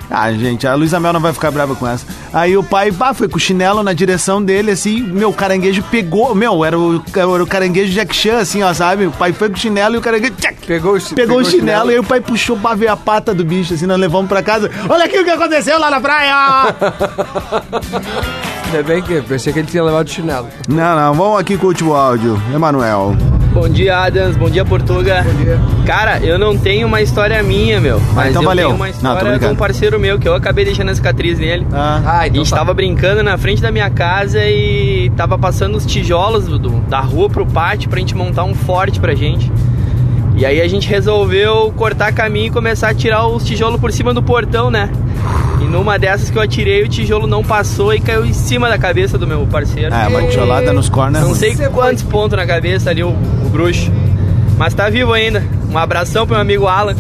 Ah, 0.09 0.31
gente, 0.31 0.67
a 0.67 0.75
Luísa 0.75 1.00
Mel 1.00 1.13
não 1.13 1.19
vai 1.19 1.33
ficar 1.33 1.50
brava 1.51 1.75
com 1.75 1.88
essa. 1.88 2.05
Aí 2.31 2.55
o 2.55 2.63
pai, 2.63 2.91
bah, 2.91 3.13
foi 3.13 3.27
com 3.27 3.38
o 3.38 3.39
chinelo 3.39 3.81
na 3.83 3.91
direção 3.93 4.41
dele, 4.43 4.71
assim, 4.71 5.01
meu, 5.01 5.29
o 5.29 5.33
caranguejo 5.33 5.81
pegou, 5.89 6.35
meu, 6.35 6.63
era 6.63 6.77
o, 6.77 7.01
era 7.15 7.43
o 7.43 7.47
caranguejo 7.47 7.91
Jack 7.91 8.15
Chan, 8.15 8.38
assim, 8.38 8.62
ó, 8.62 8.74
sabe? 8.74 9.05
O 9.07 9.12
pai 9.12 9.33
foi 9.33 9.50
com 9.50 9.55
o 9.55 9.57
chinelo 9.57 9.95
e 9.95 9.97
o 9.97 10.01
caranguejo, 10.01 10.33
tchac, 10.35 10.55
Pegou 10.65 10.93
o, 10.93 11.00
chi- 11.00 11.13
pegou, 11.15 11.38
o 11.39 11.45
chinelo, 11.45 11.89
e 11.91 11.93
aí 11.93 12.00
o 12.00 12.03
pai 12.03 12.19
puxou 12.21 12.57
pra 12.57 12.74
ver 12.75 12.88
a 12.88 12.95
pata 12.97 13.33
do 13.33 13.43
bicho, 13.45 13.74
assim, 13.74 13.85
nós 13.85 14.00
levamos 14.00 14.27
pra 14.27 14.41
casa. 14.43 14.69
Olha 14.89 15.05
aqui 15.05 15.19
o 15.19 15.24
que 15.24 15.29
aconteceu 15.31 15.79
lá 15.79 15.89
na 15.91 16.00
praia! 16.00 16.35
Ainda 18.65 18.83
bem 18.83 19.01
que 19.01 19.13
eu 19.13 19.24
pensei 19.24 19.53
que 19.53 19.59
ele 19.59 19.67
tinha 19.67 19.83
levado 19.83 20.07
o 20.07 20.09
chinelo. 20.09 20.47
não, 20.67 20.95
não, 20.95 21.13
vamos 21.13 21.39
aqui 21.39 21.57
com 21.57 21.65
o 21.65 21.69
último 21.69 21.93
áudio. 21.93 22.41
Emanuel. 22.53 23.15
Bom 23.55 23.69
dia, 23.69 23.97
Adams. 23.97 24.35
Bom 24.35 24.50
dia, 24.50 24.65
Portuga. 24.65 25.24
Bom 25.25 25.33
dia. 25.43 25.57
Cara, 25.85 26.19
eu 26.19 26.38
não 26.38 26.57
tenho 26.57 26.85
uma 26.88 27.01
história 27.01 27.41
minha, 27.41 27.79
meu. 27.79 28.01
Mas 28.13 28.29
então 28.31 28.41
eu 28.41 28.47
valeu. 28.50 28.65
tenho 28.67 28.75
uma 28.75 28.85
Não, 28.85 28.91
história 28.91 29.19
de 29.24 29.29
brincando. 29.29 29.53
um 29.53 29.55
parceiro 29.55 29.97
meu 30.00 30.19
que 30.19 30.27
eu 30.27 30.35
acabei 30.35 30.65
deixando 30.65 30.89
a 30.89 30.95
cicatriz 30.95 31.39
nele. 31.39 31.65
Ah, 31.71 32.01
Ah, 32.05 32.19
A 32.19 32.27
então 32.27 32.43
gente 32.43 32.50
tá. 32.51 32.57
tava 32.57 32.74
brincando 32.74 33.24
na 33.24 33.38
frente 33.38 33.62
da 33.62 33.71
minha 33.71 33.89
casa 33.89 34.43
e 34.43 35.09
tava 35.15 35.38
passando 35.39 35.75
os 35.77 35.85
tijolos 35.85 36.45
do- 36.47 36.81
da 36.89 37.00
rua 37.00 37.29
pro 37.29 37.45
pátio 37.45 37.89
pra 37.89 37.97
gente 38.00 38.13
montar 38.13 38.43
um 38.43 38.53
forte 38.53 39.00
pra 39.00 39.15
gente. 39.15 39.50
E 40.35 40.45
aí 40.45 40.59
a 40.59 40.67
gente 40.67 40.89
resolveu 40.89 41.74
cortar 41.77 42.12
caminho 42.12 42.47
e 42.47 42.51
começar 42.51 42.89
a 42.89 42.93
tirar 42.93 43.25
os 43.25 43.45
tijolos 43.45 43.79
por 43.79 43.89
cima 43.93 44.13
do 44.13 44.21
portão, 44.21 44.69
né? 44.69 44.89
E 45.62 45.63
numa 45.63 45.97
dessas 45.97 46.29
que 46.29 46.38
eu 46.38 46.41
atirei, 46.41 46.83
o 46.83 46.89
tijolo 46.89 47.25
não 47.25 47.41
passou 47.41 47.93
e 47.93 48.01
caiu 48.01 48.25
em 48.25 48.33
cima 48.33 48.67
da 48.67 48.77
cabeça 48.77 49.17
do 49.17 49.25
meu 49.25 49.47
parceiro. 49.50 49.95
é, 49.95 50.07
uma 50.09 50.24
tijolada 50.24 50.74
nos 50.74 50.89
corners. 50.89 51.25
Não 51.25 51.33
sei 51.33 51.55
quantos 51.74 52.03
pontos 52.03 52.38
na 52.38 52.45
cabeça 52.45 52.89
ali 52.89 53.01
o 53.01 53.15
bruxo. 53.55 53.89
Mas 54.57 54.74
tá 54.74 54.89
vivo 54.89 55.13
ainda. 55.13 55.41
Um 55.71 55.77
abração 55.77 56.27
pro 56.27 56.35
meu 56.35 56.41
amigo 56.41 56.67
Alan. 56.67 56.93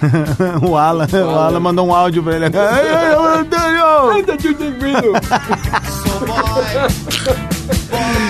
o 0.66 0.74
Alan, 0.74 1.06
o 1.12 1.38
Alan 1.38 1.60
mandou 1.60 1.86
um 1.86 1.94
áudio 1.94 2.22
pra 2.22 2.36
ele. 2.36 2.46
Ai, 2.56 2.88
ai, 2.88 3.14
ai, 3.14 3.40
Antônio! 3.40 3.90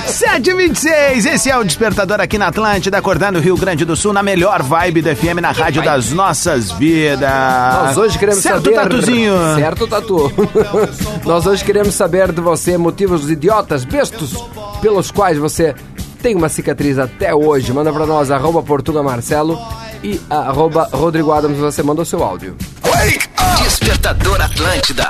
726, 0.07 1.27
esse 1.27 1.51
é 1.51 1.57
o 1.57 1.65
Despertador 1.65 2.21
aqui 2.21 2.37
na 2.37 2.49
Atlântida, 2.49 2.99
acordando 2.99 3.39
o 3.39 3.43
Rio 3.43 3.57
Grande 3.57 3.85
do 3.85 3.95
Sul, 3.95 4.13
na 4.13 4.23
melhor 4.23 4.63
vibe 4.63 5.03
do 5.03 5.15
FM, 5.15 5.41
na 5.41 5.53
rádio 5.53 5.83
das 5.83 6.11
nossas 6.11 6.71
vidas. 6.73 7.31
Nós 7.31 7.97
hoje 7.97 8.19
queremos 8.19 8.43
certo, 8.43 8.65
saber. 8.65 8.75
Tatuzinho? 8.75 9.33
Certo, 9.57 9.87
Tatu. 9.87 10.33
Nós 11.25 11.47
hoje 11.47 11.65
queremos 11.65 11.95
saber 11.95 12.33
de 12.33 12.41
você 12.41 12.77
motivos 12.77 13.31
idiotas, 13.31 13.85
bestos, 13.85 14.35
pelos 14.81 15.11
quais 15.11 15.39
você 15.39 15.75
tem 16.21 16.37
uma 16.37 16.49
cicatriz 16.49 16.99
até 16.99 17.35
hoje. 17.35 17.73
Manda 17.73 17.93
pra 17.93 18.07
nós, 18.07 18.31
arroba 18.31 18.63
Portuga 18.63 19.03
Marcelo 19.03 19.59
e 20.03 20.21
arroba 20.29 20.89
Rodrigo 20.93 21.33
Adams, 21.33 21.59
você 21.59 21.83
manda 21.83 22.03
o 22.03 22.07
seu 22.07 22.23
áudio. 22.23 22.57
Despertador 23.63 24.41
Atlântida. 24.41 25.09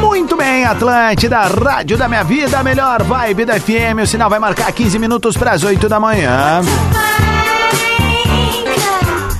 Muito 0.00 0.36
bem, 0.36 0.64
Atlântida, 0.64 1.40
rádio 1.42 1.96
da 1.96 2.08
minha 2.08 2.24
vida, 2.24 2.62
melhor 2.62 3.02
vibe 3.02 3.44
da 3.44 3.58
FM. 3.58 4.02
O 4.02 4.06
sinal 4.06 4.30
vai 4.30 4.38
marcar 4.38 4.70
15 4.72 4.98
minutos 4.98 5.36
para 5.36 5.52
as 5.52 5.62
8 5.62 5.88
da 5.88 6.00
manhã. 6.00 6.60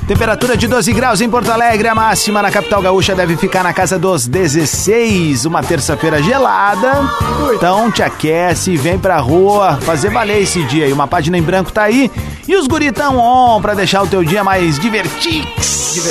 Temperatura 0.06 0.54
de 0.54 0.68
12 0.68 0.92
graus 0.92 1.22
em 1.22 1.30
Porto 1.30 1.50
Alegre, 1.50 1.88
a 1.88 1.94
máxima 1.94 2.42
na 2.42 2.50
capital 2.50 2.82
gaúcha 2.82 3.14
deve 3.14 3.38
ficar 3.38 3.62
na 3.64 3.72
casa 3.72 3.98
dos 3.98 4.26
16. 4.26 5.46
Uma 5.46 5.62
terça-feira 5.62 6.22
gelada. 6.22 7.08
Então 7.54 7.90
te 7.90 8.02
aquece 8.02 8.72
e 8.72 8.76
vem 8.76 8.98
pra 8.98 9.18
rua 9.18 9.78
fazer 9.80 10.10
valer 10.10 10.42
esse 10.42 10.62
dia. 10.64 10.86
E 10.86 10.92
uma 10.92 11.06
página 11.06 11.38
em 11.38 11.42
branco 11.42 11.72
tá 11.72 11.84
aí. 11.84 12.10
E 12.46 12.54
os 12.54 12.66
guritão 12.66 13.16
on 13.18 13.62
pra 13.62 13.72
deixar 13.72 14.02
o 14.02 14.06
teu 14.06 14.22
dia 14.22 14.44
mais 14.44 14.78
divertix. 14.78 16.04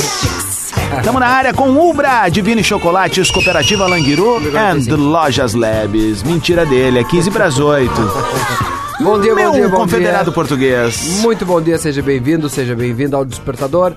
Estamos 0.98 1.20
na 1.20 1.28
área 1.28 1.54
com 1.54 1.70
Ubra, 1.70 2.28
Divine 2.30 2.64
Chocolates, 2.64 3.30
Cooperativa 3.30 3.86
Languiru 3.86 4.38
and 4.58 4.96
Lojas 4.96 5.54
Labs. 5.54 6.24
Mentira 6.24 6.66
dele, 6.66 7.00
é 7.00 7.04
15 7.04 7.30
para 7.30 7.46
as 7.46 7.60
8. 7.60 8.73
Bom 9.04 9.20
dia, 9.20 9.36
Meu 9.36 9.52
bom 9.52 9.58
dia, 9.58 9.68
bom 9.70 9.78
confederado 9.80 10.24
dia. 10.26 10.34
português. 10.34 11.20
Muito 11.22 11.46
bom 11.46 11.62
dia, 11.62 11.78
seja 11.78 12.02
bem-vindo, 12.02 12.48
seja 12.48 12.74
bem-vindo 12.74 13.18
ao 13.18 13.26
Despertador. 13.26 13.94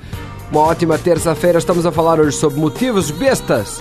Uma 0.50 0.62
ótima 0.62 0.98
terça-feira, 0.98 1.58
estamos 1.58 1.86
a 1.86 1.92
falar 1.92 2.18
hoje 2.18 2.36
sobre 2.36 2.58
motivos 2.58 3.10
bestas 3.12 3.80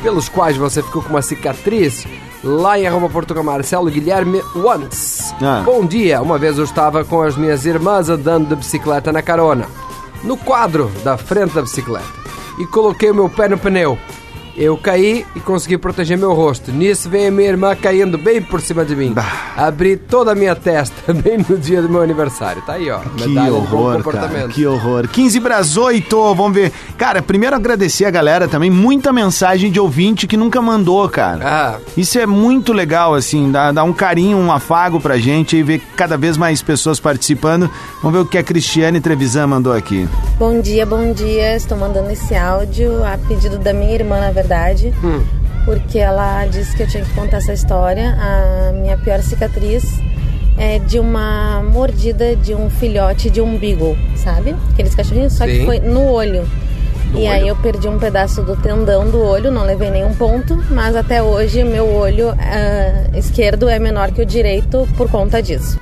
pelos 0.00 0.28
quais 0.28 0.56
você 0.56 0.80
ficou 0.80 1.02
com 1.02 1.10
uma 1.10 1.22
cicatriz. 1.22 2.06
Lá 2.44 2.78
em 2.78 2.86
arroba 2.86 3.08
Portugal 3.08 3.42
Marcelo 3.42 3.90
Guilherme 3.90 4.40
Once. 4.54 5.34
Ah. 5.42 5.62
Bom 5.64 5.84
dia, 5.84 6.22
uma 6.22 6.38
vez 6.38 6.56
eu 6.56 6.64
estava 6.64 7.04
com 7.04 7.20
as 7.20 7.36
minhas 7.36 7.66
irmãs 7.66 8.08
andando 8.08 8.48
de 8.48 8.54
bicicleta 8.56 9.12
na 9.12 9.22
carona. 9.22 9.66
No 10.22 10.36
quadro 10.36 10.90
da 11.02 11.18
frente 11.18 11.52
da 11.52 11.62
bicicleta. 11.62 12.06
E 12.58 12.66
coloquei 12.66 13.10
o 13.10 13.14
meu 13.14 13.28
pé 13.28 13.48
no 13.48 13.58
pneu. 13.58 13.98
Eu 14.60 14.76
caí 14.76 15.24
e 15.34 15.40
consegui 15.40 15.78
proteger 15.78 16.18
meu 16.18 16.34
rosto. 16.34 16.70
Nisso 16.70 17.08
vem 17.08 17.28
a 17.28 17.30
minha 17.30 17.48
irmã 17.48 17.74
caindo 17.74 18.18
bem 18.18 18.42
por 18.42 18.60
cima 18.60 18.84
de 18.84 18.94
mim. 18.94 19.14
Abri 19.56 19.96
toda 19.96 20.32
a 20.32 20.34
minha 20.34 20.54
testa 20.54 21.14
bem 21.14 21.38
no 21.48 21.56
dia 21.56 21.80
do 21.80 21.88
meu 21.88 22.02
aniversário. 22.02 22.60
Tá 22.66 22.74
aí, 22.74 22.90
ó. 22.90 22.98
Que 22.98 23.26
medalha 23.26 23.46
de 23.46 23.52
bom 23.52 23.56
horror, 23.56 24.02
cara. 24.04 24.48
Que 24.48 24.66
horror. 24.66 25.08
15 25.08 25.40
para 25.40 25.56
as 25.56 25.78
8, 25.78 26.34
vamos 26.34 26.52
ver. 26.52 26.72
Cara, 26.98 27.22
primeiro 27.22 27.56
agradecer 27.56 28.04
a 28.04 28.10
galera 28.10 28.46
também. 28.46 28.68
Muita 28.68 29.14
mensagem 29.14 29.72
de 29.72 29.80
ouvinte 29.80 30.26
que 30.26 30.36
nunca 30.36 30.60
mandou, 30.60 31.08
cara. 31.08 31.40
Ah, 31.42 31.78
Isso 31.96 32.18
é 32.18 32.26
muito 32.26 32.74
legal, 32.74 33.14
assim, 33.14 33.50
dá, 33.50 33.72
dá 33.72 33.82
um 33.82 33.94
carinho, 33.94 34.36
um 34.36 34.52
afago 34.52 35.00
pra 35.00 35.16
gente 35.16 35.56
e 35.56 35.62
ver 35.62 35.80
cada 35.96 36.18
vez 36.18 36.36
mais 36.36 36.60
pessoas 36.60 37.00
participando. 37.00 37.70
Vamos 38.02 38.12
ver 38.12 38.26
o 38.26 38.28
que 38.28 38.36
a 38.36 38.42
Cristiane 38.42 39.00
Trevisan 39.00 39.46
mandou 39.46 39.72
aqui. 39.72 40.06
Bom 40.38 40.60
dia, 40.60 40.84
bom 40.84 41.14
dia. 41.14 41.56
Estou 41.56 41.78
mandando 41.78 42.10
esse 42.10 42.34
áudio 42.34 43.02
a 43.02 43.16
pedido 43.16 43.58
da 43.58 43.72
minha 43.72 43.94
irmã, 43.94 44.20
na 44.20 44.30
verdade. 44.30 44.49
Porque 45.64 45.98
ela 45.98 46.46
disse 46.46 46.76
que 46.76 46.82
eu 46.82 46.88
tinha 46.88 47.04
que 47.04 47.12
contar 47.14 47.38
essa 47.38 47.52
história. 47.52 48.16
A 48.18 48.72
minha 48.72 48.96
pior 48.96 49.20
cicatriz 49.20 49.84
é 50.60 50.78
de 50.78 50.98
uma 50.98 51.62
mordida 51.62 52.36
de 52.36 52.54
um 52.54 52.68
filhote 52.68 53.30
de 53.30 53.40
um 53.40 53.56
beagle, 53.56 53.96
sabe? 54.16 54.54
Aqueles 54.72 54.94
cachorrinhos, 54.94 55.32
só 55.32 55.46
que 55.46 55.60
Sim. 55.60 55.64
foi 55.64 55.80
no 55.80 56.04
olho. 56.04 56.46
e 57.14 57.26
aí 57.26 57.48
eu 57.48 57.56
perdi 57.56 57.88
um 57.88 57.98
pedaço 57.98 58.42
do 58.42 58.54
tendão 58.56 59.10
do 59.10 59.20
olho, 59.22 59.50
não 59.50 59.64
levei 59.64 59.90
nenhum 59.90 60.14
ponto, 60.14 60.62
mas 60.70 60.94
até 60.94 61.22
hoje 61.22 61.64
meu 61.64 61.88
olho 61.88 62.30
ah, 62.38 63.16
esquerdo 63.16 63.68
é 63.68 63.78
menor 63.78 64.12
que 64.12 64.20
o 64.20 64.26
direito 64.26 64.86
por 64.96 65.10
conta 65.10 65.42
disso. 65.42 65.80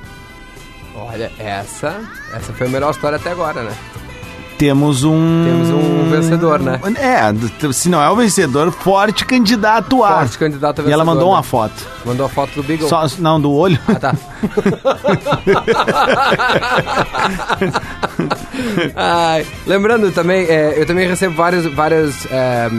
olha, 0.95 1.29
essa, 1.37 2.01
essa 2.33 2.53
foi 2.53 2.67
a 2.67 2.69
melhor 2.69 2.91
história 2.91 3.17
até 3.17 3.31
agora, 3.31 3.63
né? 3.63 3.73
Temos 4.59 5.05
um. 5.05 5.45
Temos 5.45 5.69
um 5.69 6.09
vencedor, 6.09 6.59
né? 6.59 6.81
É, 6.97 7.71
se 7.71 7.87
não 7.87 8.03
é 8.03 8.09
o 8.09 8.15
vencedor, 8.17 8.69
forte 8.73 9.25
candidato 9.25 10.03
a. 10.03 10.17
Forte 10.19 10.37
candidato 10.37 10.81
a 10.81 10.83
E 10.83 10.91
ela 10.91 11.05
vencedor, 11.05 11.05
mandou 11.05 11.29
né? 11.29 11.35
uma 11.37 11.43
foto. 11.43 11.87
Mandou 12.05 12.25
a 12.25 12.29
foto 12.29 12.55
do 12.55 12.63
Beagle. 12.63 12.89
Só, 12.89 13.07
não, 13.19 13.39
do 13.39 13.49
olho. 13.53 13.79
Ah, 13.87 13.95
tá. 13.95 14.15
Lembrando 19.65 20.11
também, 20.11 20.45
é, 20.45 20.73
eu 20.77 20.85
também 20.85 21.07
recebo 21.07 21.33
várias, 21.35 21.65
várias 21.73 22.25
é, 22.29 22.69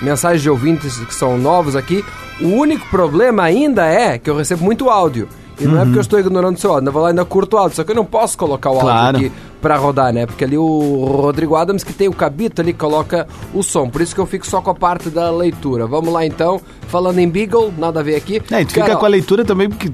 mensagens 0.00 0.40
de 0.40 0.48
ouvintes 0.48 0.96
que 1.00 1.14
são 1.14 1.36
novos 1.36 1.76
aqui. 1.76 2.02
O 2.40 2.48
único 2.48 2.88
problema 2.88 3.42
ainda 3.42 3.84
é 3.86 4.16
que 4.18 4.30
eu 4.30 4.36
recebo 4.36 4.64
muito 4.64 4.88
áudio. 4.88 5.28
E 5.60 5.64
não 5.66 5.80
é 5.80 5.84
porque 5.84 5.98
eu 5.98 6.02
estou 6.02 6.18
ignorando 6.18 6.56
o 6.56 6.58
seu 6.58 6.70
áudio, 6.70 6.80
ainda 6.80 6.90
vou 6.90 7.02
lá 7.02 7.08
e 7.08 7.12
ainda 7.12 7.24
curto 7.24 7.56
o 7.56 7.58
áudio, 7.58 7.76
só 7.76 7.84
que 7.84 7.90
eu 7.90 7.96
não 7.96 8.04
posso 8.04 8.36
colocar 8.36 8.70
o 8.70 8.74
áudio 8.74 8.88
Claro. 8.90 9.16
aqui 9.16 9.32
pra 9.66 9.76
rodar, 9.76 10.12
né? 10.12 10.26
Porque 10.26 10.44
ali 10.44 10.56
o 10.56 11.04
Rodrigo 11.04 11.56
Adams 11.56 11.82
que 11.82 11.92
tem 11.92 12.06
o 12.06 12.12
cabito 12.12 12.62
ali 12.62 12.72
coloca 12.72 13.26
o 13.52 13.64
som, 13.64 13.90
por 13.90 14.00
isso 14.00 14.14
que 14.14 14.20
eu 14.20 14.26
fico 14.26 14.46
só 14.46 14.60
com 14.60 14.70
a 14.70 14.74
parte 14.74 15.10
da 15.10 15.28
leitura. 15.28 15.88
Vamos 15.88 16.12
lá 16.12 16.24
então, 16.24 16.60
falando 16.86 17.18
em 17.18 17.28
Beagle, 17.28 17.74
nada 17.76 17.98
a 17.98 18.02
ver 18.02 18.14
aqui. 18.14 18.40
É, 18.52 18.60
e 18.60 18.64
tu 18.64 18.74
fica 18.74 18.94
com 18.94 19.04
a 19.04 19.08
leitura 19.08 19.44
também, 19.44 19.68
porque 19.68 19.90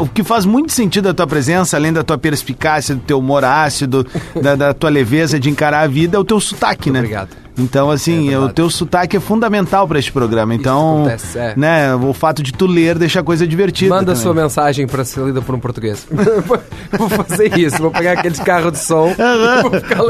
o 0.00 0.08
que 0.08 0.24
faz 0.24 0.46
muito 0.46 0.72
sentido 0.72 1.04
da 1.04 1.12
tua 1.12 1.26
presença, 1.26 1.76
além 1.76 1.92
da 1.92 2.02
tua 2.02 2.16
perspicácia, 2.16 2.94
do 2.94 3.02
teu 3.02 3.18
humor 3.18 3.44
ácido, 3.44 4.06
da, 4.42 4.56
da 4.56 4.72
tua 4.72 4.88
leveza 4.88 5.38
de 5.38 5.50
encarar 5.50 5.80
a 5.80 5.86
vida, 5.86 6.16
é 6.16 6.20
o 6.20 6.24
teu 6.24 6.40
sotaque, 6.40 6.90
né? 6.90 7.00
Obrigado. 7.00 7.43
Então, 7.56 7.88
assim, 7.90 8.32
É 8.32 8.38
o 8.38 8.48
teu 8.48 8.68
sotaque 8.68 9.16
é 9.16 9.20
fundamental 9.20 9.86
pra 9.86 9.98
este 9.98 10.10
programa. 10.10 10.54
Então, 10.54 11.02
acontece, 11.02 11.38
é. 11.38 11.54
né, 11.56 11.94
o 11.94 12.12
fato 12.12 12.42
de 12.42 12.52
tu 12.52 12.66
ler 12.66 12.98
deixa 12.98 13.20
a 13.20 13.22
coisa 13.22 13.46
divertida. 13.46 13.90
Manda 13.94 14.06
também. 14.06 14.22
sua 14.22 14.34
mensagem 14.34 14.86
para 14.88 15.04
ser 15.04 15.24
lida 15.24 15.40
por 15.40 15.54
um 15.54 15.60
português. 15.60 16.04
vou 16.98 17.08
fazer 17.08 17.56
isso, 17.58 17.78
vou 17.78 17.90
pegar 17.92 18.12
aqueles 18.18 18.40
carros 18.40 18.72
de 18.72 18.78
som. 18.80 19.14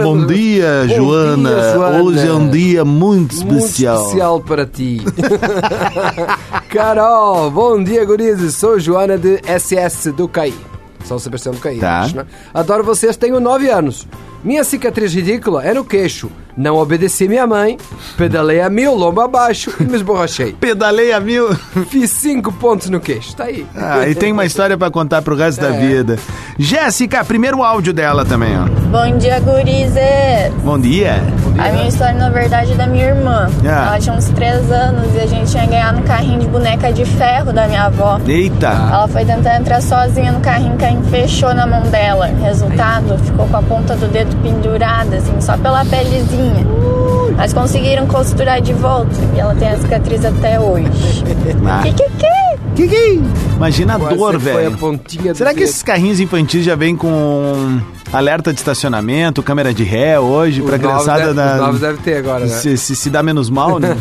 Bom 0.03 0.27
dia, 0.27 0.87
Bom 0.89 0.95
Joana. 0.95 1.49
dia, 1.51 1.73
Joana. 1.75 2.03
Hoje 2.03 2.27
é 2.27 2.33
um 2.33 2.49
dia 2.51 2.85
muito 2.85 3.37
Muito 3.37 3.57
especial. 3.59 4.03
especial 4.03 4.41
para 4.41 4.65
ti. 4.67 5.03
Carol, 6.71 7.51
bom 7.51 7.83
dia, 7.83 8.05
gurizes. 8.05 8.55
Sou 8.57 8.79
Joana 8.79 9.19
de 9.19 9.41
SS 9.47 10.13
do 10.13 10.27
CAI. 10.29 10.55
São 11.05 11.19
Sebastião 11.19 11.55
do 11.55 11.61
CAI. 11.61 11.77
Tá. 11.77 12.01
acho, 12.01 12.17
né? 12.17 12.25
Adoro 12.53 12.83
vocês, 12.83 13.17
tenho 13.17 13.39
9 13.39 13.69
anos. 13.69 14.07
Minha 14.43 14.65
cicatriz 14.65 15.13
ridícula 15.15 15.63
é 15.63 15.75
no 15.75 15.85
queixo. 15.85 16.31
Não 16.57 16.77
obedeci 16.77 17.27
minha 17.29 17.47
mãe, 17.47 17.77
pedalei 18.17 18.61
a 18.61 18.71
mil, 18.71 18.95
lombo 18.95 19.21
abaixo 19.21 19.73
e 19.81 19.85
me 19.85 19.97
esborrachei. 19.97 20.53
Pedalei 20.61 21.13
a 21.13 21.19
mil. 21.19 21.53
Fiz 21.91 22.11
5 22.13 22.53
pontos 22.53 22.89
no 22.89 23.01
queixo. 23.01 23.35
Tá 23.35 23.45
aí. 23.45 23.67
Ah, 23.77 24.07
e 24.09 24.15
tem 24.15 24.33
uma 24.33 24.45
história 24.45 24.79
pra 24.79 24.91
contar 24.91 25.21
pro 25.23 25.35
resto 25.37 25.61
da 25.61 25.75
É. 25.75 25.79
vida. 25.81 26.17
Jéssica, 26.59 27.25
primeiro 27.25 27.63
áudio 27.63 27.93
dela 27.93 28.25
também, 28.25 28.53
ó. 28.57 28.67
Bom 28.89 29.19
dia, 29.19 29.41
gurizes! 29.41 30.55
Bom 30.63 30.79
dia. 30.79 31.15
A 31.59 31.73
minha 31.73 31.89
história, 31.89 32.15
na 32.15 32.31
verdade, 32.31 32.73
é 32.73 32.75
da 32.77 32.87
minha 32.87 33.07
irmã. 33.07 33.49
Ah. 33.65 33.87
Ela 33.89 33.99
tinha 33.99 34.15
uns 34.15 34.27
3 34.29 34.71
anos 34.71 35.13
e 35.15 35.19
a 35.21 35.27
gente 35.27 35.51
tinha 35.51 35.67
ganhado 35.67 35.99
um 35.99 36.03
carrinho 36.03 36.39
de 36.41 36.47
boneca 36.47 36.93
de 36.93 37.05
ferro 37.05 37.53
da 37.53 37.67
minha 37.67 37.85
avó. 37.85 38.21
Eita. 38.27 38.69
Ela 38.69 39.09
foi 39.09 39.25
tentar 39.25 39.57
entrar 39.57 39.81
sozinha 39.83 40.31
no 40.31 40.41
carrinho, 40.41 40.75
o 40.75 40.79
carrinho 40.79 41.03
fechou 41.05 41.53
na 41.53 41.67
mão 41.67 41.83
dela. 41.83 42.27
Resultado, 42.27 43.19
ficou 43.19 43.47
com 43.49 43.57
a 43.57 43.63
ponta 43.63 43.97
do 43.97 44.07
dedo 44.07 44.35
pendurada, 44.43 45.17
assim, 45.17 45.41
só 45.41 45.57
pela 45.57 45.85
pelezinha. 45.85 46.44
Mas 47.37 47.53
conseguiram 47.53 48.07
costurar 48.07 48.61
de 48.61 48.73
volta 48.73 49.11
e 49.35 49.41
ela 49.41 49.55
tem 49.55 49.69
a 49.69 49.77
cicatriz 49.79 50.25
até 50.25 50.59
hoje. 50.61 50.89
Ah. 51.67 51.83
Que 51.83 51.93
que 51.93 52.05
que? 52.11 52.55
Que 52.77 52.89
que? 52.89 53.23
Imagina 53.57 53.95
a 53.97 53.99
Quase 53.99 54.17
dor, 54.17 54.35
a 54.35 54.39
velho. 54.39 54.79
Será 55.35 55.51
que 55.51 55.61
dedo. 55.61 55.69
esses 55.69 55.83
carrinhos 55.83 56.19
infantis 56.21 56.65
já 56.65 56.75
vêm 56.75 56.97
com 56.97 57.81
alerta 58.13 58.53
de 58.53 58.59
estacionamento, 58.59 59.43
câmera 59.43 59.73
de 59.75 59.85
ré 59.85 60.19
hoje, 60.19 60.61
pra 60.63 60.77
Os 60.77 60.83
novos 60.83 61.03
criançada 61.05 61.35
deve- 61.35 61.35
da... 61.35 61.55
os 61.55 61.61
novos 61.61 61.81
deve 61.81 61.99
ter 61.99 62.17
agora, 62.17 62.47
né? 62.47 62.55
Se, 62.57 62.77
se, 62.77 62.97
se 62.97 63.11
dá 63.11 63.23
menos 63.23 63.49
mal, 63.51 63.79
né? 63.79 63.97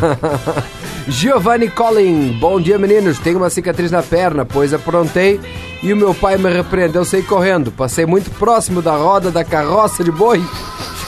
Giovanni 1.08 1.70
Collin, 1.70 2.38
bom 2.40 2.60
dia 2.60 2.78
meninos. 2.80 3.20
Tenho 3.20 3.38
uma 3.38 3.50
cicatriz 3.50 3.92
na 3.92 4.02
perna, 4.02 4.46
pois 4.46 4.74
aprontei 4.74 5.40
e 5.82 5.92
o 5.92 5.98
meu 5.98 6.14
pai 6.14 6.38
me 6.38 6.50
repreendeu 6.52 7.04
sair 7.06 7.24
correndo. 7.24 7.72
Passei 7.72 8.06
muito 8.06 8.32
próximo 8.32 8.82
da 8.82 8.96
roda 8.96 9.30
da 9.30 9.44
carroça 9.44 10.04
de 10.04 10.12
boi. 10.12 10.42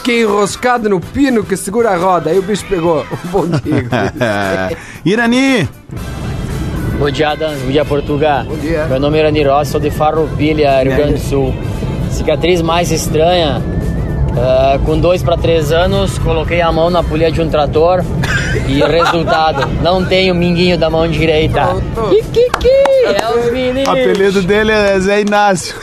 Fiquei 0.06 0.22
enroscado 0.22 0.88
no 0.88 1.00
pino 1.00 1.44
que 1.44 1.58
segura 1.58 1.90
a 1.90 1.98
roda. 1.98 2.30
Aí 2.30 2.38
o 2.38 2.42
bicho 2.44 2.64
pegou. 2.70 3.04
Bom 3.32 3.48
dia. 3.48 4.78
Irani, 5.04 5.68
Bom 7.00 7.10
dia, 7.10 7.30
Adams. 7.30 7.60
Bom 7.64 7.72
dia, 7.72 7.84
Portugal. 7.84 8.44
Bom 8.44 8.56
dia. 8.56 8.86
Meu 8.86 9.00
nome 9.00 9.18
é 9.18 9.22
Irani 9.22 9.42
Rossi, 9.44 9.72
sou 9.72 9.80
de 9.80 9.90
Farroupilha, 9.90 10.84
Rio 10.84 10.96
Grande 10.96 11.14
do 11.14 11.20
Sul. 11.20 11.56
Cicatriz 12.12 12.62
mais 12.62 12.92
estranha. 12.92 13.64
ah, 14.38 14.78
com 14.86 14.96
dois 15.00 15.24
para 15.24 15.38
três 15.38 15.72
anos, 15.72 16.20
coloquei 16.20 16.62
a 16.62 16.72
mão 16.72 16.92
na 16.92 17.02
polia 17.02 17.32
de 17.32 17.42
um 17.42 17.50
trator 17.50 18.04
e 18.70 18.84
resultado, 18.84 19.68
não 19.82 20.06
tenho 20.06 20.36
minguinho 20.36 20.78
da 20.78 20.88
mão 20.88 21.08
direita. 21.08 21.66
Pronto. 21.96 22.10
Que, 22.10 22.22
que, 22.26 22.50
que? 22.60 23.06
É 23.08 23.28
os 23.40 23.52
meninos. 23.52 23.88
o 23.88 23.92
apelido 23.92 24.44
dele 24.44 24.72
é 24.72 25.00
Zé 25.00 25.22
Inácio. 25.22 25.76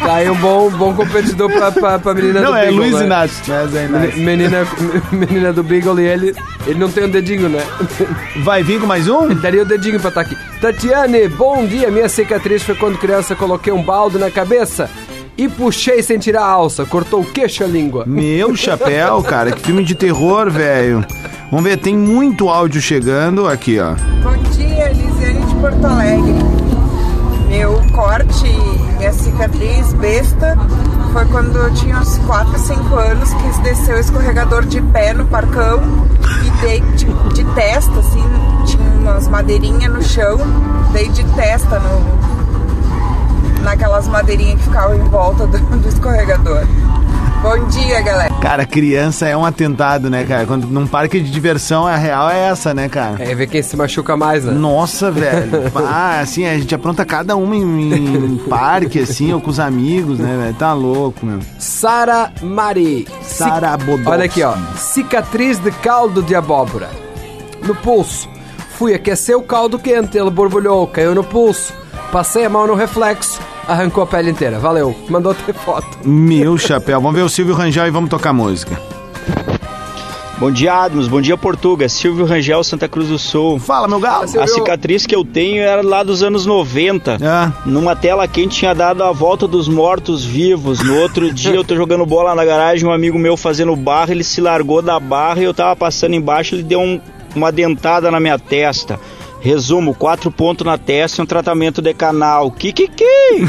Tá 0.00 0.14
aí 0.16 0.30
um 0.30 0.34
bom, 0.34 0.70
bom 0.70 0.94
competidor 0.94 1.50
pra, 1.52 1.70
pra, 1.70 1.98
pra 1.98 2.14
menina 2.14 2.40
Não, 2.40 2.52
do 2.52 2.56
é 2.56 2.62
Beagle, 2.62 2.78
Luiz 2.78 2.94
né? 2.94 3.04
Inácio. 3.04 3.54
É 3.54 3.66
Zé 3.66 3.84
Inácio. 3.84 4.18
Menina, 4.18 4.66
menina 5.12 5.52
do 5.52 5.62
Beagle 5.62 6.00
e 6.00 6.06
ele, 6.06 6.34
ele 6.66 6.78
não 6.78 6.90
tem 6.90 7.04
um 7.04 7.10
dedinho, 7.10 7.48
né? 7.48 7.62
Vai 8.42 8.62
vir 8.62 8.80
com 8.80 8.86
mais 8.86 9.08
um? 9.08 9.26
Ele 9.26 9.34
daria 9.36 9.62
o 9.62 9.64
dedinho 9.64 10.00
pra 10.00 10.08
estar 10.08 10.22
aqui. 10.22 10.36
Tatiane, 10.60 11.28
bom 11.28 11.66
dia. 11.66 11.90
Minha 11.90 12.08
cicatriz 12.08 12.62
foi 12.62 12.74
quando 12.74 12.98
criança 12.98 13.36
coloquei 13.36 13.72
um 13.72 13.82
balde 13.82 14.18
na 14.18 14.30
cabeça 14.30 14.88
e 15.36 15.48
puxei 15.48 16.02
sem 16.02 16.18
tirar 16.18 16.42
a 16.42 16.50
alça. 16.50 16.84
Cortou 16.86 17.20
o 17.20 17.24
queixo 17.24 17.62
a 17.62 17.66
língua. 17.66 18.04
Meu 18.06 18.56
chapéu, 18.56 19.22
cara, 19.22 19.52
que 19.52 19.60
filme 19.62 19.84
de 19.84 19.94
terror, 19.94 20.50
velho. 20.50 21.04
Vamos 21.50 21.64
ver, 21.64 21.76
tem 21.76 21.96
muito 21.96 22.48
áudio 22.48 22.80
chegando 22.80 23.46
aqui, 23.46 23.78
ó. 23.78 23.94
Bom 24.22 24.36
dia, 24.50 24.90
Elisiane 24.90 25.44
de 25.44 25.54
Porto 25.56 25.84
Alegre. 25.86 26.59
Meu 27.50 27.82
corte, 27.92 28.48
minha 28.96 29.12
cicatriz 29.12 29.92
besta, 29.94 30.56
foi 31.12 31.24
quando 31.26 31.58
eu 31.58 31.74
tinha 31.74 31.98
uns 31.98 32.16
4, 32.18 32.56
5 32.56 32.94
anos, 32.94 33.34
quis 33.34 33.58
descer 33.58 33.96
o 33.96 33.98
escorregador 33.98 34.64
de 34.64 34.80
pé 34.80 35.12
no 35.12 35.26
parcão 35.26 35.82
e 36.46 36.50
dei 36.62 36.80
de, 36.80 37.06
de 37.34 37.44
testa, 37.56 37.98
assim, 37.98 38.22
tinha 38.66 38.88
umas 39.00 39.26
madeirinhas 39.26 39.92
no 39.92 40.00
chão, 40.00 40.38
dei 40.92 41.08
de 41.08 41.24
testa 41.34 41.80
no, 41.80 43.62
naquelas 43.64 44.06
madeirinhas 44.06 44.60
que 44.60 44.66
ficavam 44.66 44.94
em 44.94 45.08
volta 45.08 45.44
do, 45.48 45.58
do 45.58 45.88
escorregador. 45.88 46.64
Bom 47.50 47.66
dia, 47.66 48.00
galera. 48.00 48.32
Cara, 48.34 48.64
criança 48.64 49.26
é 49.26 49.36
um 49.36 49.44
atentado, 49.44 50.08
né, 50.08 50.22
cara? 50.22 50.46
Quando 50.46 50.68
num 50.68 50.86
parque 50.86 51.18
de 51.18 51.28
diversão, 51.32 51.84
a 51.84 51.96
real 51.96 52.30
é 52.30 52.38
essa, 52.48 52.72
né, 52.72 52.88
cara? 52.88 53.16
É 53.24 53.34
ver 53.34 53.48
quem 53.48 53.60
se 53.60 53.76
machuca 53.76 54.16
mais, 54.16 54.44
né? 54.44 54.52
Nossa, 54.52 55.10
velho. 55.10 55.50
Ah, 55.84 56.20
assim, 56.20 56.46
a 56.46 56.56
gente 56.56 56.72
apronta 56.72 57.04
cada 57.04 57.34
uma 57.34 57.56
em, 57.56 57.92
em 57.92 58.36
parque, 58.48 59.00
assim, 59.00 59.32
ou 59.32 59.40
com 59.40 59.50
os 59.50 59.58
amigos, 59.58 60.20
né, 60.20 60.38
velho? 60.40 60.54
Tá 60.54 60.72
louco, 60.72 61.26
meu. 61.26 61.40
Sara 61.58 62.30
Mari. 62.40 63.08
Sara 63.20 63.72
Cic- 63.72 63.84
Bodowski. 63.84 64.08
Olha 64.08 64.24
aqui, 64.26 64.42
ó. 64.44 64.54
Cicatriz 64.76 65.58
de 65.58 65.72
caldo 65.72 66.22
de 66.22 66.36
abóbora. 66.36 66.88
No 67.66 67.74
pulso. 67.74 68.28
Fui 68.78 68.94
aquecer 68.94 69.36
o 69.36 69.42
caldo 69.42 69.76
quente, 69.76 70.16
ele 70.16 70.30
borbulhou, 70.30 70.86
caiu 70.86 71.16
no 71.16 71.24
pulso. 71.24 71.74
Passei 72.12 72.44
a 72.44 72.48
mão 72.48 72.68
no 72.68 72.74
reflexo, 72.76 73.40
arrancou 73.70 74.02
a 74.04 74.06
pele 74.06 74.30
inteira. 74.30 74.58
Valeu. 74.58 74.94
Mandou 75.08 75.34
ter 75.34 75.54
foto. 75.54 75.86
Meu 76.04 76.56
chapéu. 76.58 77.00
Vamos 77.00 77.16
ver 77.16 77.22
o 77.24 77.28
Silvio 77.28 77.54
Rangel 77.54 77.86
e 77.86 77.90
vamos 77.90 78.10
tocar 78.10 78.32
música. 78.32 78.78
Bom 80.38 80.50
dia, 80.50 80.72
Adams. 80.72 81.06
Bom 81.06 81.20
dia, 81.20 81.36
Portuga. 81.36 81.86
Silvio 81.86 82.24
Rangel, 82.24 82.64
Santa 82.64 82.88
Cruz 82.88 83.08
do 83.08 83.18
Sul. 83.18 83.58
Fala, 83.58 83.86
meu 83.86 84.00
galo. 84.00 84.24
A 84.40 84.46
cicatriz 84.46 85.04
que 85.04 85.14
eu 85.14 85.22
tenho 85.22 85.62
era 85.62 85.82
lá 85.82 86.02
dos 86.02 86.22
anos 86.22 86.46
90. 86.46 87.18
Ah. 87.22 87.52
Numa 87.66 87.94
tela 87.94 88.26
quente 88.26 88.56
tinha 88.56 88.74
dado 88.74 89.02
a 89.04 89.12
volta 89.12 89.46
dos 89.46 89.68
mortos 89.68 90.24
vivos. 90.24 90.80
No 90.82 90.96
outro 90.98 91.28
dia 91.34 91.54
eu 91.54 91.62
tô 91.62 91.76
jogando 91.76 92.06
bola 92.06 92.34
na 92.34 92.42
garagem, 92.44 92.88
um 92.88 92.92
amigo 92.92 93.18
meu 93.18 93.36
fazendo 93.36 93.76
barra, 93.76 94.12
ele 94.12 94.24
se 94.24 94.40
largou 94.40 94.80
da 94.80 94.98
barra 94.98 95.40
e 95.42 95.44
eu 95.44 95.52
tava 95.52 95.76
passando 95.76 96.14
embaixo, 96.14 96.54
ele 96.54 96.62
deu 96.62 96.80
um- 96.80 96.98
uma 97.36 97.52
dentada 97.52 98.10
na 98.10 98.18
minha 98.18 98.38
testa. 98.38 98.98
Resumo, 99.40 99.94
quatro 99.94 100.30
pontos 100.30 100.66
na 100.66 100.76
testa 100.76 101.20
e 101.20 101.24
um 101.24 101.26
tratamento 101.26 101.80
de 101.80 101.94
canal. 101.94 102.50
Que 102.50 102.72
que 102.72 102.88
que? 102.88 103.46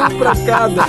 Um 0.00 0.18
pra 0.18 0.34
cada. 0.46 0.86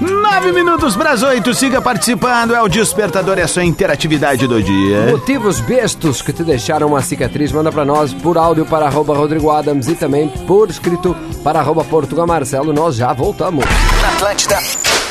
Nove 0.00 0.52
minutos 0.52 0.94
para 0.96 1.10
as 1.10 1.22
oito. 1.22 1.52
Siga 1.52 1.82
participando. 1.82 2.54
É 2.54 2.62
o 2.62 2.68
Despertador, 2.68 3.38
é 3.38 3.42
a 3.42 3.48
sua 3.48 3.64
interatividade 3.64 4.46
do 4.46 4.62
dia. 4.62 5.06
Motivos 5.10 5.60
bestos 5.60 6.22
que 6.22 6.32
te 6.32 6.44
deixaram 6.44 6.86
uma 6.88 7.02
cicatriz, 7.02 7.50
manda 7.50 7.72
pra 7.72 7.84
nós 7.84 8.14
por 8.14 8.38
áudio 8.38 8.64
para 8.66 8.86
arroba 8.86 9.16
Rodrigo 9.16 9.50
Adams 9.50 9.88
e 9.88 9.94
também 9.94 10.28
por 10.46 10.70
escrito 10.70 11.16
para 11.42 11.58
arroba 11.58 11.82
Portugal 11.84 12.26
Marcelo. 12.26 12.72
Nós 12.72 12.96
já 12.96 13.12
voltamos. 13.12 13.64
Na 14.00 14.08
Atlântida, 14.08 14.58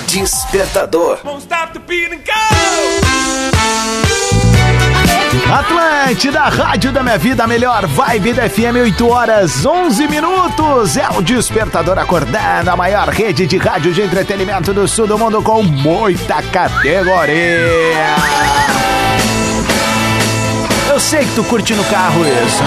Despertador. 0.08 1.20
Atlântida, 5.52 6.42
Rádio 6.42 6.92
da 6.92 7.02
Minha 7.02 7.18
Vida, 7.18 7.48
melhor 7.48 7.88
vibe 7.88 8.34
da 8.34 8.50
FM, 8.50 8.76
8 8.82 9.08
horas 9.08 9.66
11 9.66 10.06
minutos. 10.08 10.98
É 10.98 11.08
o 11.10 11.22
Despertador 11.22 11.98
acordando, 11.98 12.70
a 12.70 12.76
maior 12.76 13.08
rede 13.08 13.48
de 13.48 13.58
rádio 13.58 13.94
de 13.94 14.02
entretenimento 14.02 14.74
do 14.74 14.86
sul 14.88 15.08
do 15.08 15.18
mundo 15.18 15.42
com 15.42 15.64
muita 15.64 16.42
categoria. 16.42 18.16
Eu 20.90 21.00
sei 21.00 21.26
que 21.26 21.36
tu 21.36 21.44
curte 21.46 21.74
no 21.76 21.84
carro 21.86 22.26
isso. 22.26 22.64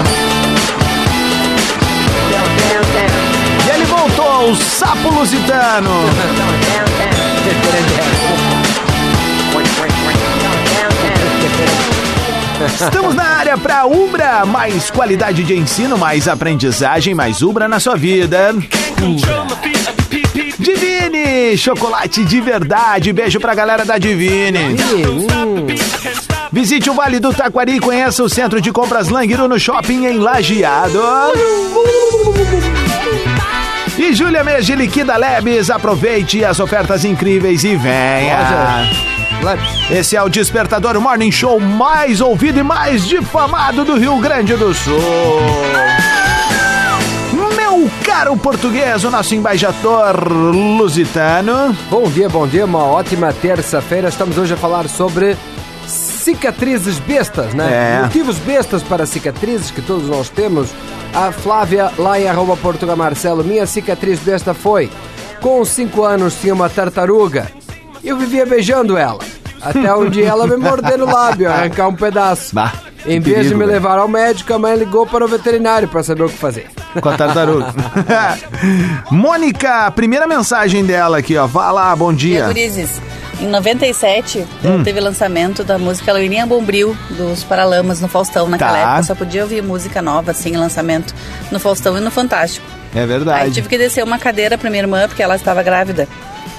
E 3.67 3.69
ele 3.75 3.85
voltou, 3.85 4.49
o 4.49 4.55
sapo 4.55 5.09
lusitano. 5.11 5.91
Estamos 12.65 13.15
na 13.15 13.23
área 13.23 13.57
para 13.57 13.85
Ubra, 13.85 14.45
mais 14.45 14.91
qualidade 14.91 15.43
de 15.43 15.57
ensino, 15.57 15.97
mais 15.97 16.27
aprendizagem, 16.27 17.13
mais 17.15 17.41
Ubra 17.41 17.67
na 17.67 17.79
sua 17.79 17.95
vida. 17.95 18.53
Divine, 20.59 21.57
chocolate 21.57 22.23
de 22.23 22.39
verdade. 22.39 23.11
Beijo 23.11 23.39
pra 23.39 23.55
galera 23.55 23.83
da 23.83 23.97
Divine. 23.97 24.75
Visite 26.51 26.89
o 26.89 26.93
Vale 26.93 27.19
do 27.19 27.33
Taquari 27.33 27.77
e 27.77 27.79
conheça 27.79 28.23
o 28.23 28.29
Centro 28.29 28.61
de 28.61 28.71
Compras 28.71 29.09
Languiru 29.09 29.47
no 29.47 29.59
shopping 29.59 30.05
em 30.05 30.17
Lajeado. 30.17 31.01
E 33.97 34.13
Júlia 34.13 34.43
Mês 34.43 34.67
Liquida 34.67 35.17
Lebes, 35.17 35.69
aproveite 35.69 36.43
as 36.43 36.59
ofertas 36.59 37.05
incríveis 37.05 37.63
e 37.63 37.75
venha. 37.75 39.10
Esse 39.89 40.15
é 40.15 40.21
o 40.21 40.29
Despertador 40.29 40.99
Morning 41.01 41.31
Show 41.31 41.59
mais 41.59 42.21
ouvido 42.21 42.59
e 42.59 42.63
mais 42.63 43.07
difamado 43.07 43.83
do 43.83 43.97
Rio 43.97 44.19
Grande 44.19 44.55
do 44.55 44.71
Sul. 44.73 44.99
Meu 47.55 47.89
caro 48.05 48.37
português, 48.37 49.03
o 49.03 49.09
nosso 49.09 49.33
embaixador 49.33 50.31
lusitano. 50.31 51.75
Bom 51.89 52.03
dia, 52.03 52.29
bom 52.29 52.47
dia, 52.47 52.65
uma 52.65 52.85
ótima 52.85 53.33
terça-feira. 53.33 54.09
Estamos 54.09 54.37
hoje 54.37 54.53
a 54.53 54.57
falar 54.57 54.87
sobre 54.87 55.35
cicatrizes 55.87 56.99
bestas, 56.99 57.53
né? 57.53 57.97
É. 57.97 58.01
Motivos 58.03 58.37
bestas 58.37 58.83
para 58.83 59.07
cicatrizes 59.07 59.71
que 59.71 59.81
todos 59.81 60.07
nós 60.07 60.29
temos. 60.29 60.69
A 61.13 61.31
Flávia, 61.31 61.91
lá 61.97 62.19
em 62.19 62.27
arroba 62.27 62.55
Portugal 62.55 62.95
Marcelo, 62.95 63.43
minha 63.43 63.65
cicatriz 63.65 64.19
besta 64.19 64.53
foi: 64.53 64.89
com 65.41 65.65
5 65.65 66.03
anos 66.03 66.35
tinha 66.39 66.53
uma 66.53 66.69
tartaruga. 66.69 67.51
Eu 68.03 68.17
vivia 68.17 68.45
beijando 68.45 68.97
ela. 68.97 69.19
Até 69.61 69.93
um 69.95 70.09
dia 70.09 70.27
ela 70.27 70.47
me 70.47 70.57
mordeu 70.57 70.97
no 70.97 71.05
lábio, 71.05 71.47
arrancar 71.51 71.87
um 71.87 71.95
pedaço. 71.95 72.55
em 73.05 73.19
vez 73.19 73.23
de 73.23 73.31
perigo, 73.33 73.53
me 73.53 73.59
velho. 73.65 73.71
levar 73.73 73.99
ao 73.99 74.07
médico, 74.07 74.51
a 74.53 74.57
mãe 74.59 74.75
ligou 74.75 75.05
para 75.05 75.23
o 75.23 75.27
veterinário 75.27 75.87
para 75.87 76.01
saber 76.01 76.23
o 76.23 76.29
que 76.29 76.37
fazer. 76.37 76.67
Com 76.99 77.09
a 77.09 77.15
tartaruga. 77.15 77.67
Mônica, 79.11 79.91
primeira 79.91 80.27
mensagem 80.27 80.83
dela 80.85 81.19
aqui, 81.19 81.37
ó. 81.37 81.45
Vá 81.47 81.71
lá, 81.71 81.95
bom 81.95 82.11
E 82.11 82.15
dia. 82.15 82.45
Gurizes, 82.47 82.99
em 83.39 83.47
97 83.47 84.45
Hum. 84.63 84.83
teve 84.83 84.99
lançamento 84.99 85.63
da 85.63 85.77
música 85.77 86.11
Loirinha 86.11 86.45
Bombril 86.45 86.95
dos 87.11 87.43
Paralamas 87.43 87.99
no 88.01 88.07
Faustão. 88.07 88.47
Naquela 88.49 88.71
Tá. 88.73 88.77
época 88.79 89.03
só 89.03 89.15
podia 89.15 89.43
ouvir 89.43 89.61
música 89.63 90.01
nova 90.01 90.31
assim, 90.31 90.55
lançamento 90.55 91.13
no 91.51 91.59
Faustão 91.59 91.97
e 91.97 92.01
no 92.01 92.11
Fantástico. 92.11 92.65
É 92.93 93.01
Aí 93.01 93.07
verdade. 93.07 93.51
tive 93.51 93.69
que 93.69 93.77
descer 93.77 94.03
uma 94.03 94.17
cadeira 94.19 94.57
pra 94.57 94.69
minha 94.69 94.83
irmã, 94.83 95.07
porque 95.07 95.23
ela 95.23 95.35
estava 95.35 95.63
grávida. 95.63 96.07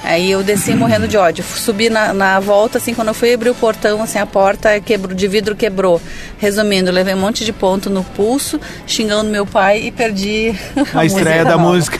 Aí 0.03 0.29
eu 0.29 0.43
desci 0.43 0.73
morrendo 0.73 1.07
de 1.07 1.15
ódio. 1.17 1.43
Subi 1.43 1.89
na, 1.89 2.13
na 2.13 2.39
volta, 2.39 2.77
assim, 2.77 2.93
quando 2.93 3.07
eu 3.07 3.13
fui 3.13 3.33
abrir 3.33 3.49
o 3.49 3.55
portão, 3.55 4.01
assim, 4.01 4.19
a 4.19 4.25
porta 4.25 4.79
quebrou, 4.81 5.15
de 5.15 5.27
vidro 5.27 5.55
quebrou. 5.55 6.01
Resumindo, 6.37 6.91
levei 6.91 7.13
um 7.13 7.19
monte 7.19 7.45
de 7.45 7.53
ponto 7.53 7.89
no 7.89 8.03
pulso, 8.03 8.59
xingando 8.85 9.29
meu 9.29 9.45
pai 9.45 9.79
e 9.83 9.91
perdi 9.91 10.53
A 10.93 11.05
estreia 11.05 11.45
da 11.45 11.51
nova. 11.57 11.69
música. 11.71 11.97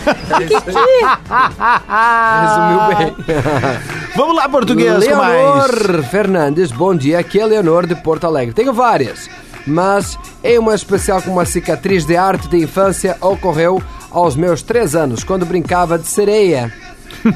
Resumiu 2.42 2.98
bem. 2.98 3.16
Vamos 4.16 4.36
lá, 4.36 4.50
português, 4.50 4.94
com 5.08 5.16
Leonor 5.16 6.04
Fernandes, 6.04 6.72
bom 6.72 6.94
dia. 6.96 7.20
Aqui 7.20 7.40
é 7.40 7.46
Leonor 7.46 7.88
de 7.88 7.96
Porto 7.96 8.26
Alegre. 8.28 8.54
Tenho 8.54 8.74
várias, 8.74 9.30
mas 9.66 10.18
em 10.44 10.60
uma 10.60 10.76
especial 10.76 11.22
com 11.22 11.32
uma 11.32 11.46
cicatriz 11.46 12.06
de 12.06 12.18
arte 12.18 12.48
de 12.48 12.58
infância 12.58 13.18
ocorreu 13.22 13.82
aos 14.12 14.36
meus 14.36 14.62
três 14.62 14.94
anos, 14.96 15.24
quando 15.24 15.46
brincava 15.46 15.98
de 15.98 16.06
sereia 16.08 16.72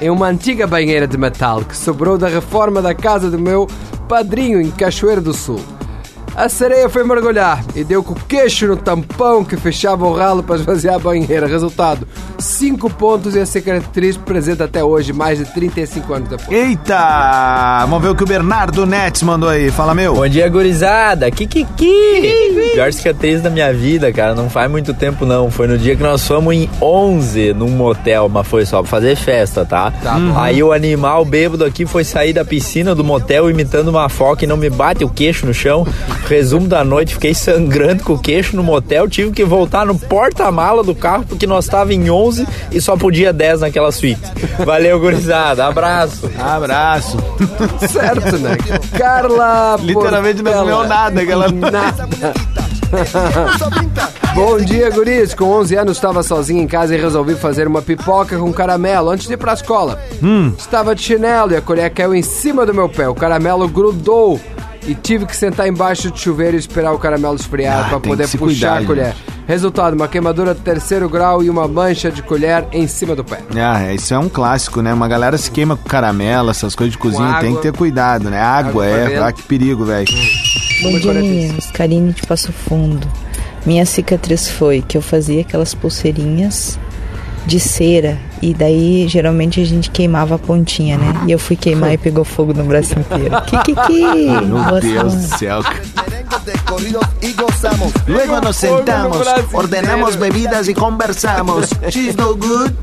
em 0.02 0.10
uma 0.10 0.28
antiga 0.28 0.68
banheira 0.68 1.08
de 1.08 1.18
metal 1.18 1.64
que 1.64 1.76
sobrou 1.76 2.18
da 2.18 2.28
reforma 2.28 2.82
da 2.82 2.94
casa 2.94 3.30
do 3.30 3.40
meu 3.40 3.68
padrinho 4.08 4.62
em 4.62 4.72
Cachoeiro 4.72 5.22
do 5.22 5.34
Sul. 5.34 5.77
A 6.38 6.48
sereia 6.48 6.88
foi 6.88 7.04
mergulhar 7.04 7.64
e 7.76 7.84
deu 7.84 8.04
com 8.04 8.14
o 8.14 8.16
queixo 8.16 8.68
no 8.68 8.78
tampão 8.78 9.44
que 9.44 9.58
fechava 9.58 10.06
o 10.06 10.14
ralo 10.14 10.44
para 10.44 10.58
esvaziar 10.58 10.94
a 10.94 11.00
banheira. 11.00 11.48
Resultado: 11.48 12.08
5 12.38 12.92
pontos 12.92 13.34
e 13.34 13.40
a 13.40 13.46
cicatriz 13.46 14.16
presente 14.18 14.62
até 14.62 14.84
hoje, 14.84 15.12
mais 15.12 15.40
de 15.40 15.46
35 15.46 16.14
anos 16.14 16.30
depois. 16.30 16.56
Eita! 16.56 17.80
Vamos 17.88 18.04
ver 18.04 18.10
o 18.10 18.16
que 18.16 18.24
o 18.24 18.28
Bernardo 18.28 18.86
Nets 18.86 19.24
mandou 19.24 19.50
aí. 19.50 19.72
Fala, 19.72 19.96
meu. 19.96 20.14
Bom 20.14 20.28
dia, 20.28 20.48
gurizada. 20.48 21.32
Kikiki. 21.32 22.72
Pior 22.72 22.94
cicatriz 22.94 23.42
da 23.42 23.50
minha 23.50 23.74
vida, 23.74 24.14
cara. 24.14 24.36
Não 24.36 24.48
faz 24.48 24.70
muito 24.70 24.94
tempo, 24.94 25.26
não. 25.26 25.50
Foi 25.50 25.66
no 25.66 25.76
dia 25.76 25.96
que 25.96 26.04
nós 26.04 26.28
fomos 26.28 26.54
em 26.54 26.70
11 26.80 27.54
num 27.54 27.72
motel, 27.72 28.30
mas 28.30 28.48
foi 28.48 28.64
só 28.64 28.84
pra 28.84 28.92
fazer 28.92 29.16
festa, 29.16 29.66
tá? 29.66 29.90
Tá 29.90 30.14
bom. 30.20 30.40
Aí 30.40 30.62
o 30.62 30.72
animal 30.72 31.26
bêbado 31.26 31.66
aqui 31.66 31.88
foi 31.88 32.04
sair 32.04 32.32
da 32.32 32.46
piscina 32.46 32.94
do 32.94 33.04
motel 33.04 33.50
imitando 33.50 33.88
uma 33.88 34.08
foca 34.08 34.46
e 34.46 34.48
não 34.48 34.56
me 34.56 34.70
bate 34.70 35.04
o 35.04 35.10
queixo 35.10 35.44
no 35.44 35.54
chão. 35.54 35.84
Resumo 36.28 36.68
da 36.68 36.84
noite, 36.84 37.14
fiquei 37.14 37.34
sangrando 37.34 38.04
com 38.04 38.14
o 38.14 38.20
queixo 38.20 38.56
no 38.56 38.62
motel. 38.64 39.08
Tive 39.10 39.32
que 39.32 39.46
voltar 39.46 39.86
no 39.86 39.98
porta-mala 39.98 40.84
do 40.84 40.94
carro 40.94 41.24
porque 41.28 41.48
nós 41.48 41.66
tava 41.68 41.94
em 41.94 42.10
11 42.10 42.46
e 42.72 42.82
só 42.82 42.98
podia 42.98 43.32
10 43.32 43.62
naquela 43.62 43.92
suíte. 43.94 44.22
Valeu, 44.66 45.00
gurizada. 45.00 45.66
Abraço. 45.66 46.30
Abraço. 46.38 47.18
Certo, 47.90 48.38
né? 48.40 48.58
Carla 48.98 49.78
Literalmente 49.82 50.42
não 50.44 50.52
Portela. 50.52 50.72
comeu 50.76 50.88
nada, 50.90 51.22
aquela- 51.22 51.48
Nada. 51.50 52.08
Bom 54.36 54.58
dia, 54.58 54.90
guris. 54.90 55.34
Com 55.34 55.46
11 55.46 55.76
anos 55.76 55.98
estava 55.98 56.22
sozinho 56.24 56.62
em 56.62 56.68
casa 56.68 56.96
e 56.96 57.00
resolvi 57.02 57.36
fazer 57.36 57.68
uma 57.68 57.82
pipoca 57.82 58.38
com 58.38 58.52
caramelo 58.54 59.10
antes 59.10 59.28
de 59.28 59.34
ir 59.34 59.38
pra 59.38 59.54
escola. 59.54 60.00
Hum. 60.22 60.54
Estava 60.58 60.94
de 60.94 61.02
chinelo 61.02 61.52
e 61.54 61.56
a 61.56 61.62
colher 61.62 61.90
caiu 61.92 62.14
em 62.14 62.22
cima 62.22 62.66
do 62.66 62.74
meu 62.74 62.88
pé. 62.90 63.08
O 63.10 63.16
caramelo 63.16 63.68
grudou 63.68 64.40
e 64.88 64.96
tive 64.96 65.26
que 65.26 65.36
sentar 65.36 65.68
embaixo 65.68 66.10
do 66.10 66.18
chuveiro 66.18 66.56
e 66.56 66.60
esperar 66.60 66.94
o 66.94 66.98
caramelo 66.98 67.36
esfriar 67.36 67.86
Ah, 67.86 67.90
para 67.90 68.00
poder 68.00 68.28
puxar 68.30 68.38
cuidar, 68.40 68.78
a 68.78 68.86
colher. 68.86 69.16
Resultado, 69.46 69.94
uma 69.94 70.08
queimadura 70.08 70.56
de 70.56 70.62
terceiro 70.62 71.08
grau 71.10 71.44
e 71.44 71.50
uma 71.50 71.68
mancha 71.68 72.10
de 72.10 72.22
colher 72.22 72.66
em 72.72 72.88
cima 72.88 73.16
do 73.16 73.24
pé. 73.24 73.40
Ah, 73.56 73.94
isso 73.94 74.14
é 74.14 74.18
um 74.20 74.30
clássico, 74.30 74.82
né? 74.82 74.94
Uma 74.94 75.08
galera 75.08 75.38
se 75.38 75.52
queima 75.52 75.76
com 75.76 75.88
caramelo, 75.88 76.50
essas 76.50 76.74
coisas 76.76 76.94
de 76.94 76.98
cozinha, 76.98 77.28
água. 77.28 77.40
tem 77.42 77.56
que 77.56 77.62
ter 77.62 77.74
cuidado, 77.74 78.30
né? 78.30 78.42
Água, 78.42 78.86
Água 78.86 78.86
é. 78.86 79.24
Ah, 79.24 79.32
que 79.32 79.44
perigo, 79.44 79.86
velho. 79.86 80.08
Bom 80.84 81.00
dia, 81.00 81.14
meninos. 81.14 81.70
Karine 81.72 82.14
de 82.14 82.22
Passo 82.26 82.52
Fundo. 82.52 83.08
Minha 83.66 83.86
cicatriz 83.86 84.50
foi 84.50 84.82
que 84.82 84.98
eu 84.98 85.02
fazia 85.02 85.42
aquelas 85.42 85.74
pulseirinhas 85.74 86.80
de 87.48 87.62
cera 87.62 88.20
e 88.42 88.54
daí 88.54 89.08
geralmente 89.08 89.62
a 89.62 89.66
gente 89.66 89.90
queimava 89.90 90.36
a 90.36 90.38
pontinha, 90.38 90.98
né? 90.98 91.14
E 91.26 91.32
eu 91.32 91.40
fui 91.40 91.56
queimar 91.56 91.94
e 91.94 91.98
pegou 91.98 92.26
fogo 92.26 92.54
no 92.54 92.66
braço 92.66 92.94
inteiro. 93.00 93.42
Kikiki! 93.48 94.46
Meu 94.46 94.64
Boa 94.64 94.82
Deus 94.82 95.16
do 95.16 95.38
céu. 95.38 95.62
Luego 98.06 98.42
nos 98.42 98.58
sentamos, 98.58 99.18
ordenamos 99.54 100.16
bebidas 100.18 100.68
e 100.68 100.74
conversamos. 100.74 101.70
She's 101.90 102.16
no 102.16 102.36
good. 102.36 102.76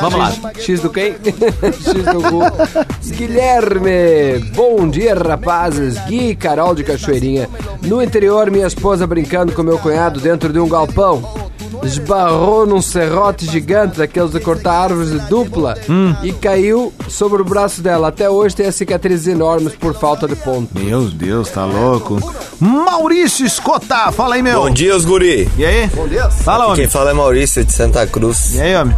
Vamos 0.00 0.18
lá. 0.18 0.32
X 0.58 0.80
do 0.80 0.90
quem? 0.90 1.12
X 1.12 2.04
do 2.04 2.30
Gu. 2.30 3.14
Guilherme, 3.14 4.38
bom 4.54 4.88
dia 4.88 5.14
rapazes. 5.14 5.98
Gui 6.06 6.30
e 6.30 6.36
Carol 6.36 6.74
de 6.74 6.82
Cachoeirinha. 6.82 7.48
No 7.82 8.02
interior, 8.02 8.50
minha 8.50 8.66
esposa 8.66 9.06
brincando 9.06 9.52
com 9.52 9.62
meu 9.62 9.78
cunhado 9.78 10.18
dentro 10.18 10.50
de 10.50 10.58
um 10.58 10.68
galpão. 10.68 11.47
Esbarrou 11.82 12.66
num 12.66 12.82
serrote 12.82 13.46
gigante 13.46 13.98
daqueles 13.98 14.30
de 14.30 14.40
cortar 14.40 14.72
árvores 14.72 15.10
de 15.10 15.18
dupla 15.28 15.76
e 16.22 16.32
caiu 16.32 16.92
sobre 17.08 17.42
o 17.42 17.44
braço 17.44 17.80
dela. 17.82 18.08
Até 18.08 18.28
hoje 18.28 18.56
tem 18.56 18.66
as 18.66 18.74
cicatrizes 18.74 19.26
enormes 19.26 19.74
por 19.74 19.94
falta 19.94 20.26
de 20.26 20.36
ponto. 20.36 20.68
Meu 20.78 21.02
Deus, 21.10 21.48
tá 21.50 21.64
louco. 21.64 22.18
Maurício 22.60 23.46
Escota, 23.46 24.10
fala 24.12 24.34
aí, 24.34 24.42
meu. 24.42 24.62
Bom 24.62 24.70
dia, 24.70 24.94
os 24.96 25.04
guri. 25.04 25.48
E 25.56 25.64
aí? 25.64 25.86
Bom 25.94 26.08
dia. 26.08 26.28
Fala, 26.30 26.66
homem. 26.66 26.76
Quem 26.76 26.88
fala 26.88 27.10
é 27.10 27.14
Maurício 27.14 27.64
de 27.64 27.72
Santa 27.72 28.06
Cruz. 28.06 28.54
E 28.54 28.60
aí, 28.60 28.76
homem? 28.76 28.96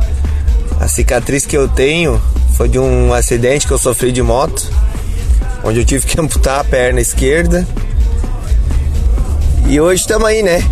A 0.81 0.89
cicatriz 0.89 1.45
que 1.45 1.57
eu 1.57 1.69
tenho 1.69 2.21
foi 2.57 2.69
de 2.69 2.79
um 2.79 3.13
acidente 3.13 3.67
que 3.67 3.73
eu 3.73 3.79
sofri 3.79 4.11
de 4.13 4.23
moto, 4.23 4.67
onde 5.63 5.81
eu 5.81 5.85
tive 5.85 6.07
que 6.07 6.19
amputar 6.21 6.61
a 6.61 6.65
perna 6.65 7.01
esquerda. 7.01 7.67
E 9.67 9.81
hoje 9.81 10.01
estamos 10.03 10.27
aí, 10.27 10.43
né? 10.43 10.65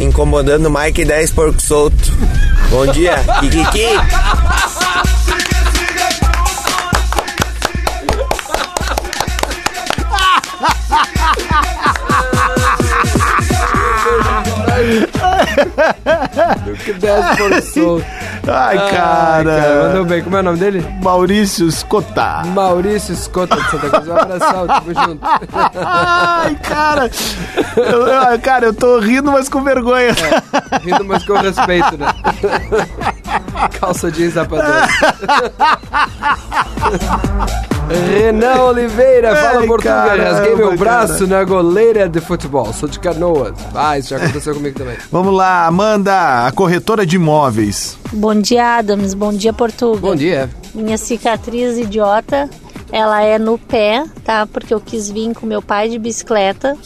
Incomodando 0.00 0.70
mais 0.70 0.92
que 0.92 1.04
10 1.04 1.32
porco 1.32 1.60
solto. 1.60 2.12
Bom 2.70 2.86
dia, 2.86 3.16
Kikiki. 3.40 3.88
Do 16.64 16.76
que 16.76 16.92
10 16.92 17.36
por 17.36 17.62
solto. 17.62 18.27
Ai, 18.46 18.90
cara. 18.90 19.84
Mandou 19.88 20.04
bem. 20.04 20.22
Como 20.22 20.36
é 20.36 20.40
o 20.40 20.42
nome 20.42 20.58
dele? 20.58 20.86
Maurício 21.02 21.66
Escota. 21.68 22.42
Maurício 22.46 23.12
Escota 23.12 23.56
de 23.56 23.70
Santa 23.70 23.90
Cruz. 23.90 24.08
Um 24.08 24.16
abração, 24.16 24.66
tamo 24.66 24.94
junto. 24.94 25.20
Ai, 25.84 26.54
cara. 26.56 27.10
Eu- 27.76 28.06
eu- 28.06 28.38
cara, 28.40 28.66
eu 28.66 28.74
tô 28.74 28.98
rindo, 29.00 29.30
mas 29.32 29.48
com 29.48 29.62
vergonha. 29.62 30.14
Rindo, 30.82 31.04
mas 31.04 31.24
com 31.24 31.34
respeito, 31.34 31.96
né? 31.98 32.06
Calça 33.80 34.10
jeans 34.10 34.34
rapadura. 34.34 34.88
Renan 37.88 38.64
Oliveira, 38.64 39.34
fala 39.34 39.78
caramba, 39.78 40.22
Rasguei 40.22 40.56
meu 40.56 40.76
braço 40.76 41.26
cara. 41.26 41.38
na 41.38 41.44
goleira 41.44 42.08
de 42.08 42.20
futebol. 42.20 42.72
Sou 42.72 42.88
de 42.88 43.00
canoas. 43.00 43.54
Ah, 43.74 43.98
isso 43.98 44.10
já 44.10 44.18
aconteceu 44.18 44.54
comigo 44.54 44.78
também. 44.78 44.96
Vamos 45.10 45.34
lá, 45.34 45.66
Amanda, 45.66 46.46
a 46.46 46.52
corretora 46.52 47.06
de 47.06 47.16
imóveis. 47.16 47.98
Bom 48.12 48.34
dia, 48.34 48.78
Adams. 48.78 49.14
Bom 49.14 49.32
dia, 49.32 49.52
Portugal. 49.52 49.96
Bom 49.96 50.14
dia. 50.14 50.50
Minha 50.74 50.98
cicatriz 50.98 51.78
idiota, 51.78 52.48
ela 52.92 53.22
é 53.22 53.38
no 53.38 53.58
pé, 53.58 54.04
tá? 54.22 54.46
Porque 54.46 54.74
eu 54.74 54.80
quis 54.80 55.10
vir 55.10 55.34
com 55.34 55.46
meu 55.46 55.62
pai 55.62 55.88
de 55.88 55.98
bicicleta, 55.98 56.76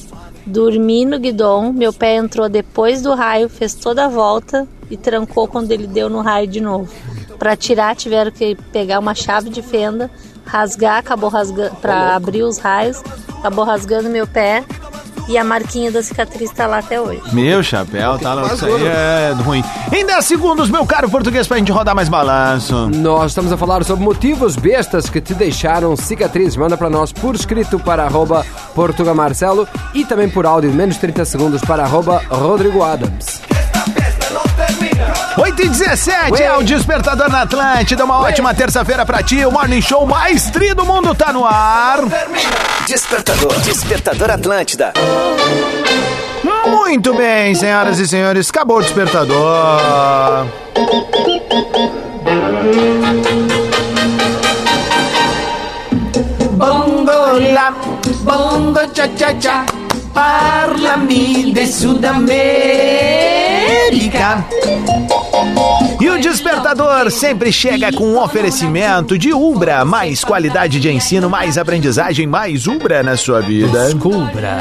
dormi 0.47 1.05
no 1.05 1.19
guidão, 1.19 1.73
meu 1.73 1.93
pé 1.93 2.15
entrou 2.15 2.49
depois 2.49 3.03
do 3.03 3.13
raio, 3.15 3.49
fez 3.49 3.75
toda 3.75 4.05
a 4.05 4.09
volta 4.09 4.69
e 4.93 4.97
trancou 4.99 5.49
quando 5.49 5.73
ele 5.73 5.87
deu 5.87 6.11
no 6.11 6.21
raio 6.21 6.47
de 6.47 6.61
novo. 6.61 6.93
Para 7.39 7.57
tirar, 7.57 7.97
tiveram 7.97 8.31
que 8.31 8.55
pegar 8.71 8.99
uma 8.99 9.15
chave 9.15 9.49
de 9.49 9.63
fenda, 9.63 10.11
rasgar, 10.45 10.99
acabou 10.99 11.31
rasgando, 11.31 11.75
para 11.77 12.15
abrir 12.15 12.43
os 12.43 12.59
raios, 12.59 13.03
acabou 13.39 13.65
rasgando 13.65 14.11
meu 14.11 14.27
pé 14.27 14.63
e 15.29 15.39
a 15.39 15.45
marquinha 15.45 15.91
da 15.91 16.03
cicatriz 16.03 16.51
está 16.51 16.67
lá 16.67 16.79
até 16.79 17.01
hoje. 17.01 17.23
Meu 17.33 17.63
chapéu, 17.63 18.19
tá 18.19 18.35
louco. 18.35 18.55
Isso 18.55 18.67
aí 18.67 18.87
é 18.87 19.33
ruim. 19.43 19.65
Em 19.93 20.05
10 20.05 20.25
segundos, 20.25 20.69
meu 20.69 20.85
caro 20.85 21.09
português, 21.09 21.47
pra 21.47 21.57
gente 21.57 21.73
rodar 21.73 21.95
mais 21.95 22.09
balanço. 22.09 22.91
Nós 22.91 23.31
estamos 23.31 23.51
a 23.51 23.57
falar 23.57 23.83
sobre 23.85 24.05
motivos 24.05 24.57
bestas 24.57 25.09
que 25.09 25.21
te 25.21 25.33
deixaram 25.35 25.97
cicatriz. 25.97 26.55
Manda 26.55 26.77
pra 26.77 26.91
nós 26.91 27.13
por 27.13 27.35
escrito 27.35 27.79
para 27.79 28.05
arroba 28.05 28.45
Portuga 28.75 29.15
Marcelo 29.15 29.67
e 29.95 30.05
também 30.05 30.29
por 30.29 30.45
áudio, 30.45 30.71
menos 30.71 30.99
30 30.99 31.25
segundos 31.25 31.63
para 31.63 31.83
arroba 31.83 32.23
Rodrigo 32.29 32.83
Adams. 32.83 33.52
8 35.39 35.63
e 35.63 35.69
17 35.69 36.43
é 36.43 36.57
o 36.57 36.63
Despertador 36.63 37.31
na 37.31 37.43
Atlântida. 37.43 38.05
Uma 38.05 38.21
ótima 38.21 38.55
terça-feira 38.55 39.05
pra 39.07 39.23
ti. 39.23 39.45
O 39.45 39.51
Morning 39.51 39.81
Show 39.81 40.07
mais 40.07 40.51
tri 40.51 40.75
do 40.75 40.85
mundo 40.85 41.15
tá 41.15 41.33
no 41.33 41.45
ar. 41.45 42.01
Despertador. 42.87 43.53
Despertador 43.61 44.31
Atlântida. 44.31 44.93
Muito 46.67 47.15
bem, 47.15 47.55
senhoras 47.55 47.99
e 47.99 48.07
senhores. 48.07 48.51
Acabou 48.51 48.79
o 48.79 48.83
Despertador. 48.83 50.47
Bongo 56.53 57.39
la, 57.53 57.75
bongo 58.23 58.81
cha 58.95 59.09
cha 59.17 59.35
cha, 59.41 59.65
parlami 60.13 61.53
de 61.53 61.67
Sudamérica. 61.67 62.33
E 66.03 66.11
o 66.11 66.19
Despertador 66.19 67.13
sempre 67.13 67.53
chega 67.53 67.93
com 67.93 68.03
um 68.03 68.21
oferecimento 68.21 69.17
de 69.17 69.33
Ubra. 69.33 69.85
Mais 69.85 70.25
qualidade 70.25 70.81
de 70.81 70.91
ensino, 70.91 71.31
mais 71.31 71.57
aprendizagem, 71.57 72.27
mais 72.27 72.67
Ubra 72.67 73.05
na 73.05 73.17
sua 73.17 73.41
vida. 73.41 73.85
Descubra. 73.85 74.59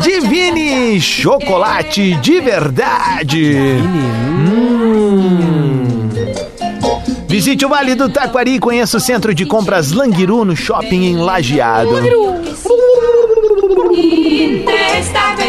Divine 0.00 0.98
Chocolate 0.98 2.14
de 2.14 2.40
verdade. 2.40 3.54
Hum. 3.82 4.88
Visite 7.28 7.66
o 7.66 7.68
Vale 7.68 7.94
do 7.94 8.08
Taquari 8.08 8.54
e 8.54 8.58
conheça 8.58 8.96
o 8.96 9.00
Centro 9.00 9.34
de 9.34 9.44
Compras 9.44 9.92
Languiru 9.92 10.42
no 10.42 10.56
shopping 10.56 11.04
em 11.04 11.16
Lajeado. 11.18 11.90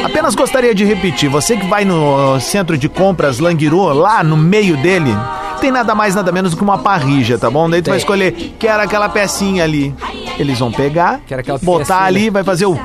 Apenas 0.04 0.36
gostaria 0.36 0.73
de 0.73 0.84
repetir, 0.84 1.30
você 1.30 1.58
que 1.58 1.65
vai 1.67 1.86
no 1.86 2.39
centro 2.39 2.78
de 2.78 2.88
compras 2.88 3.39
Languiru, 3.39 3.93
lá 3.93 4.23
no 4.23 4.38
meio 4.38 4.78
dele, 4.78 5.12
tem 5.60 5.71
nada 5.71 5.95
mais, 5.95 6.15
nada 6.15 6.32
menos 6.32 6.51
do 6.51 6.58
que 6.58 6.63
uma 6.63 6.78
parrija, 6.78 7.38
tá 7.38 7.49
bom? 7.49 7.69
Daí 7.69 7.82
tu 7.82 7.89
vai 7.89 7.97
escolher, 7.97 8.56
quero 8.60 8.84
aquela 8.84 9.10
pecinha 9.10 9.63
ali. 9.63 9.93
Eles 10.38 10.60
vão 10.60 10.71
pegar, 10.71 11.21
botar 11.62 12.04
ali, 12.04 12.30
vai 12.30 12.43
fazer 12.43 12.65
o... 12.65 12.80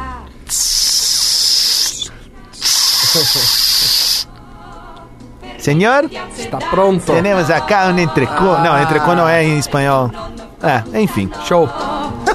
Senhor? 5.58 6.08
Está 6.38 6.58
pronto. 6.58 7.04
Temos 7.04 7.50
acá 7.50 7.88
um 7.88 7.98
entrecô. 7.98 8.58
Não, 8.58 8.80
entrecô 8.82 9.14
não 9.14 9.28
é 9.28 9.44
em 9.44 9.58
espanhol. 9.58 10.10
É, 10.62 11.00
enfim. 11.00 11.30
Show. 11.44 11.68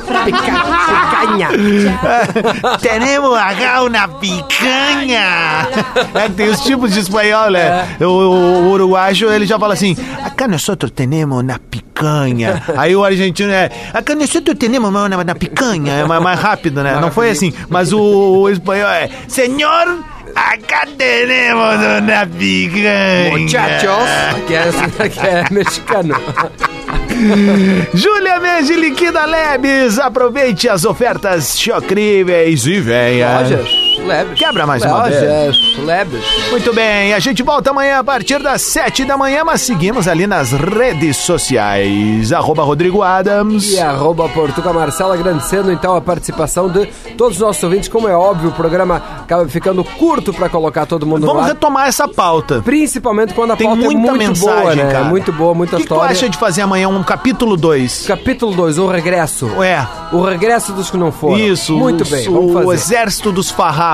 Picanha. 0.05 1.49
Temos 2.81 3.37
acá 3.37 3.83
uma 3.83 4.07
picanha. 4.07 5.67
É, 6.15 6.29
tem 6.29 6.49
os 6.49 6.61
tipos 6.61 6.93
de 6.93 6.99
espanhol, 7.01 7.51
né? 7.51 7.97
O, 7.99 8.05
o, 8.05 8.63
o 8.63 8.71
uruguaio, 8.71 9.31
ele 9.31 9.45
já 9.45 9.59
fala 9.59 9.73
assim, 9.73 9.95
acá 10.23 10.47
nosotros 10.47 10.91
temos 10.91 11.43
na 11.43 11.59
picanha. 11.59 12.63
Aí 12.77 12.95
o 12.95 13.03
argentino 13.03 13.51
é, 13.51 13.69
acá 13.93 14.15
nosotros 14.15 14.57
temos 14.57 14.91
na, 14.91 15.23
na 15.23 15.35
picanha. 15.35 15.93
É 15.93 16.05
mais, 16.05 16.21
mais 16.21 16.39
rápido, 16.39 16.81
né? 16.83 16.97
Não 17.01 17.11
foi 17.11 17.31
assim. 17.31 17.53
Mas 17.69 17.91
o, 17.91 17.99
o 17.99 18.49
espanhol 18.49 18.89
é, 18.89 19.09
senhor, 19.27 19.99
acá 20.35 20.87
temos 20.97 21.75
uma 21.75 22.25
picanha. 22.25 23.37
Muchachos, 23.37 24.45
que 24.47 24.53
é, 24.53 25.09
que 25.09 25.19
é 25.19 25.45
mexicano. 25.51 26.15
Júlia 27.93 28.39
Mês 28.39 28.67
de 28.67 28.75
Liquida 28.75 29.25
Lebes, 29.25 29.99
aproveite 29.99 30.69
as 30.69 30.85
ofertas 30.85 31.57
chocríveis 31.57 32.65
e 32.65 32.79
venha. 32.79 33.39
Lojas 33.41 33.84
Lebes. 33.97 34.39
Quebra 34.39 34.65
mais 34.67 34.83
uma 34.83 35.03
vez. 35.03 35.21
Lojas 35.21 35.77
Lebes. 35.85 36.23
Muito 36.51 36.73
bem, 36.73 37.13
a 37.13 37.19
gente 37.19 37.41
volta 37.43 37.69
amanhã 37.71 37.99
a 37.99 38.03
partir 38.03 38.41
das 38.41 38.61
7 38.61 39.05
da 39.05 39.17
manhã, 39.17 39.43
mas 39.43 39.61
seguimos 39.61 40.07
ali 40.07 40.25
nas 40.27 40.51
redes 40.51 41.17
sociais. 41.17 42.31
Arroba 42.31 42.63
Rodrigo 42.63 43.01
Adams. 43.01 43.71
E 43.73 43.79
arroba 43.79 44.27
Portuga 44.29 44.71
Marcelo, 44.73 45.13
agradecendo 45.13 45.71
então 45.71 45.95
a 45.95 46.01
participação 46.01 46.69
de 46.69 46.85
todos 47.17 47.35
os 47.37 47.41
nossos 47.41 47.63
ouvintes. 47.63 47.89
Como 47.89 48.07
é 48.07 48.15
óbvio, 48.15 48.49
o 48.49 48.53
programa 48.53 49.01
acaba 49.21 49.47
ficando 49.47 49.83
curto 49.83 50.33
para 50.33 50.49
colocar 50.49 50.85
todo 50.85 51.05
mundo 51.05 51.25
Vamos 51.25 51.41
no 51.43 51.47
ar. 51.47 51.53
retomar 51.53 51.87
essa 51.87 52.07
pauta. 52.07 52.61
Principalmente 52.63 53.33
quando 53.33 53.51
a 53.51 53.55
Tem 53.55 53.67
pauta 53.67 53.81
muita 53.83 53.97
é 53.97 53.97
muito 54.11 54.17
mensagem, 54.17 54.61
boa, 54.61 54.75
né? 54.75 54.91
cara. 54.91 55.05
Muito 55.05 55.31
boa, 55.31 55.53
muita 55.53 55.75
O 55.75 55.77
que, 55.79 55.83
que 55.83 55.89
tu 55.89 55.93
história. 55.95 56.11
acha 56.11 56.29
de 56.29 56.37
fazer 56.37 56.61
amanhã 56.61 56.87
um 56.89 57.03
capítulo 57.03 57.55
2? 57.57 58.05
Capítulo 58.07 58.53
2, 58.55 58.77
o 58.77 58.87
regresso. 58.87 59.49
É. 59.63 59.85
O 60.11 60.21
regresso 60.21 60.71
dos 60.73 60.89
que 60.89 60.97
não 60.97 61.11
foram. 61.11 61.37
Isso. 61.39 61.75
Muito 61.77 62.05
bem, 62.09 62.25
vamos 62.25 62.51
O 62.51 62.53
fazer. 62.53 62.73
exército 62.73 63.31
dos 63.31 63.49
farrapos. 63.51 63.84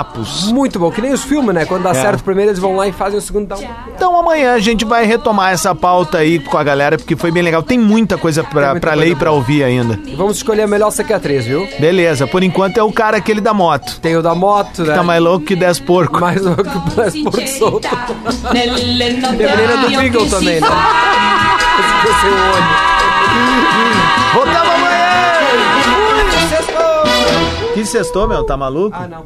Muito 0.53 0.79
bom, 0.79 0.89
que 0.91 1.01
nem 1.01 1.11
os 1.13 1.23
filmes, 1.23 1.53
né? 1.53 1.65
Quando 1.65 1.83
dá 1.83 1.91
É. 1.91 1.93
certo 1.93 2.21
o 2.21 2.23
primeiro, 2.23 2.51
eles 2.51 2.59
vão 2.59 2.75
lá 2.75 2.87
e 2.87 2.91
fazem 2.91 3.17
o 3.19 3.21
segundo. 3.21 3.53
Um... 3.55 3.67
Então 3.95 4.17
amanhã 4.17 4.53
a 4.53 4.59
gente 4.59 4.85
vai 4.85 5.05
retomar 5.05 5.51
essa 5.51 5.73
pauta 5.75 6.19
aí 6.19 6.39
com 6.39 6.57
a 6.57 6.63
galera, 6.63 6.97
porque 6.97 7.15
foi 7.15 7.31
bem 7.31 7.43
legal. 7.43 7.61
Tem 7.63 7.77
muita 7.77 8.17
coisa 8.17 8.43
pra, 8.43 8.75
pra 8.79 8.93
ler 8.93 9.09
e 9.11 9.15
pra 9.15 9.31
ouvir 9.31 9.63
ainda. 9.63 9.99
E 10.05 10.15
vamos 10.15 10.37
escolher 10.37 10.63
a 10.63 10.67
melhor 10.67 10.91
cicatriz, 10.91 11.45
viu? 11.45 11.67
Beleza, 11.79 12.25
por 12.27 12.43
enquanto 12.43 12.77
é 12.77 12.83
o 12.83 12.91
cara 12.91 13.17
aquele 13.17 13.41
da 13.41 13.53
moto. 13.53 13.99
Tem 13.99 14.15
o 14.15 14.21
da 14.21 14.33
moto, 14.35 14.83
né? 14.83 14.93
Tá 14.95 15.03
mais 15.03 15.21
louco 15.21 15.45
que 15.45 15.55
10 15.55 15.79
porco. 15.81 16.19
Mais 16.19 16.41
louco 16.41 16.63
que 16.63 16.95
mais 16.97 17.13
porco 17.21 17.47
solto. 17.47 17.87
Menina 18.53 19.31
do 19.81 19.89
Beagle 19.89 20.29
também, 20.29 20.61
né? 20.61 20.67
Foi 22.01 22.13
seu 22.13 22.31
olho. 22.31 22.91
Voltamos 24.33 24.69
amanhã! 24.75 25.01
Que 27.73 27.85
sextou, 27.85 28.27
meu? 28.27 28.43
Tá 28.43 28.57
maluco? 28.57 28.95
Ah, 28.99 29.07
não. 29.07 29.25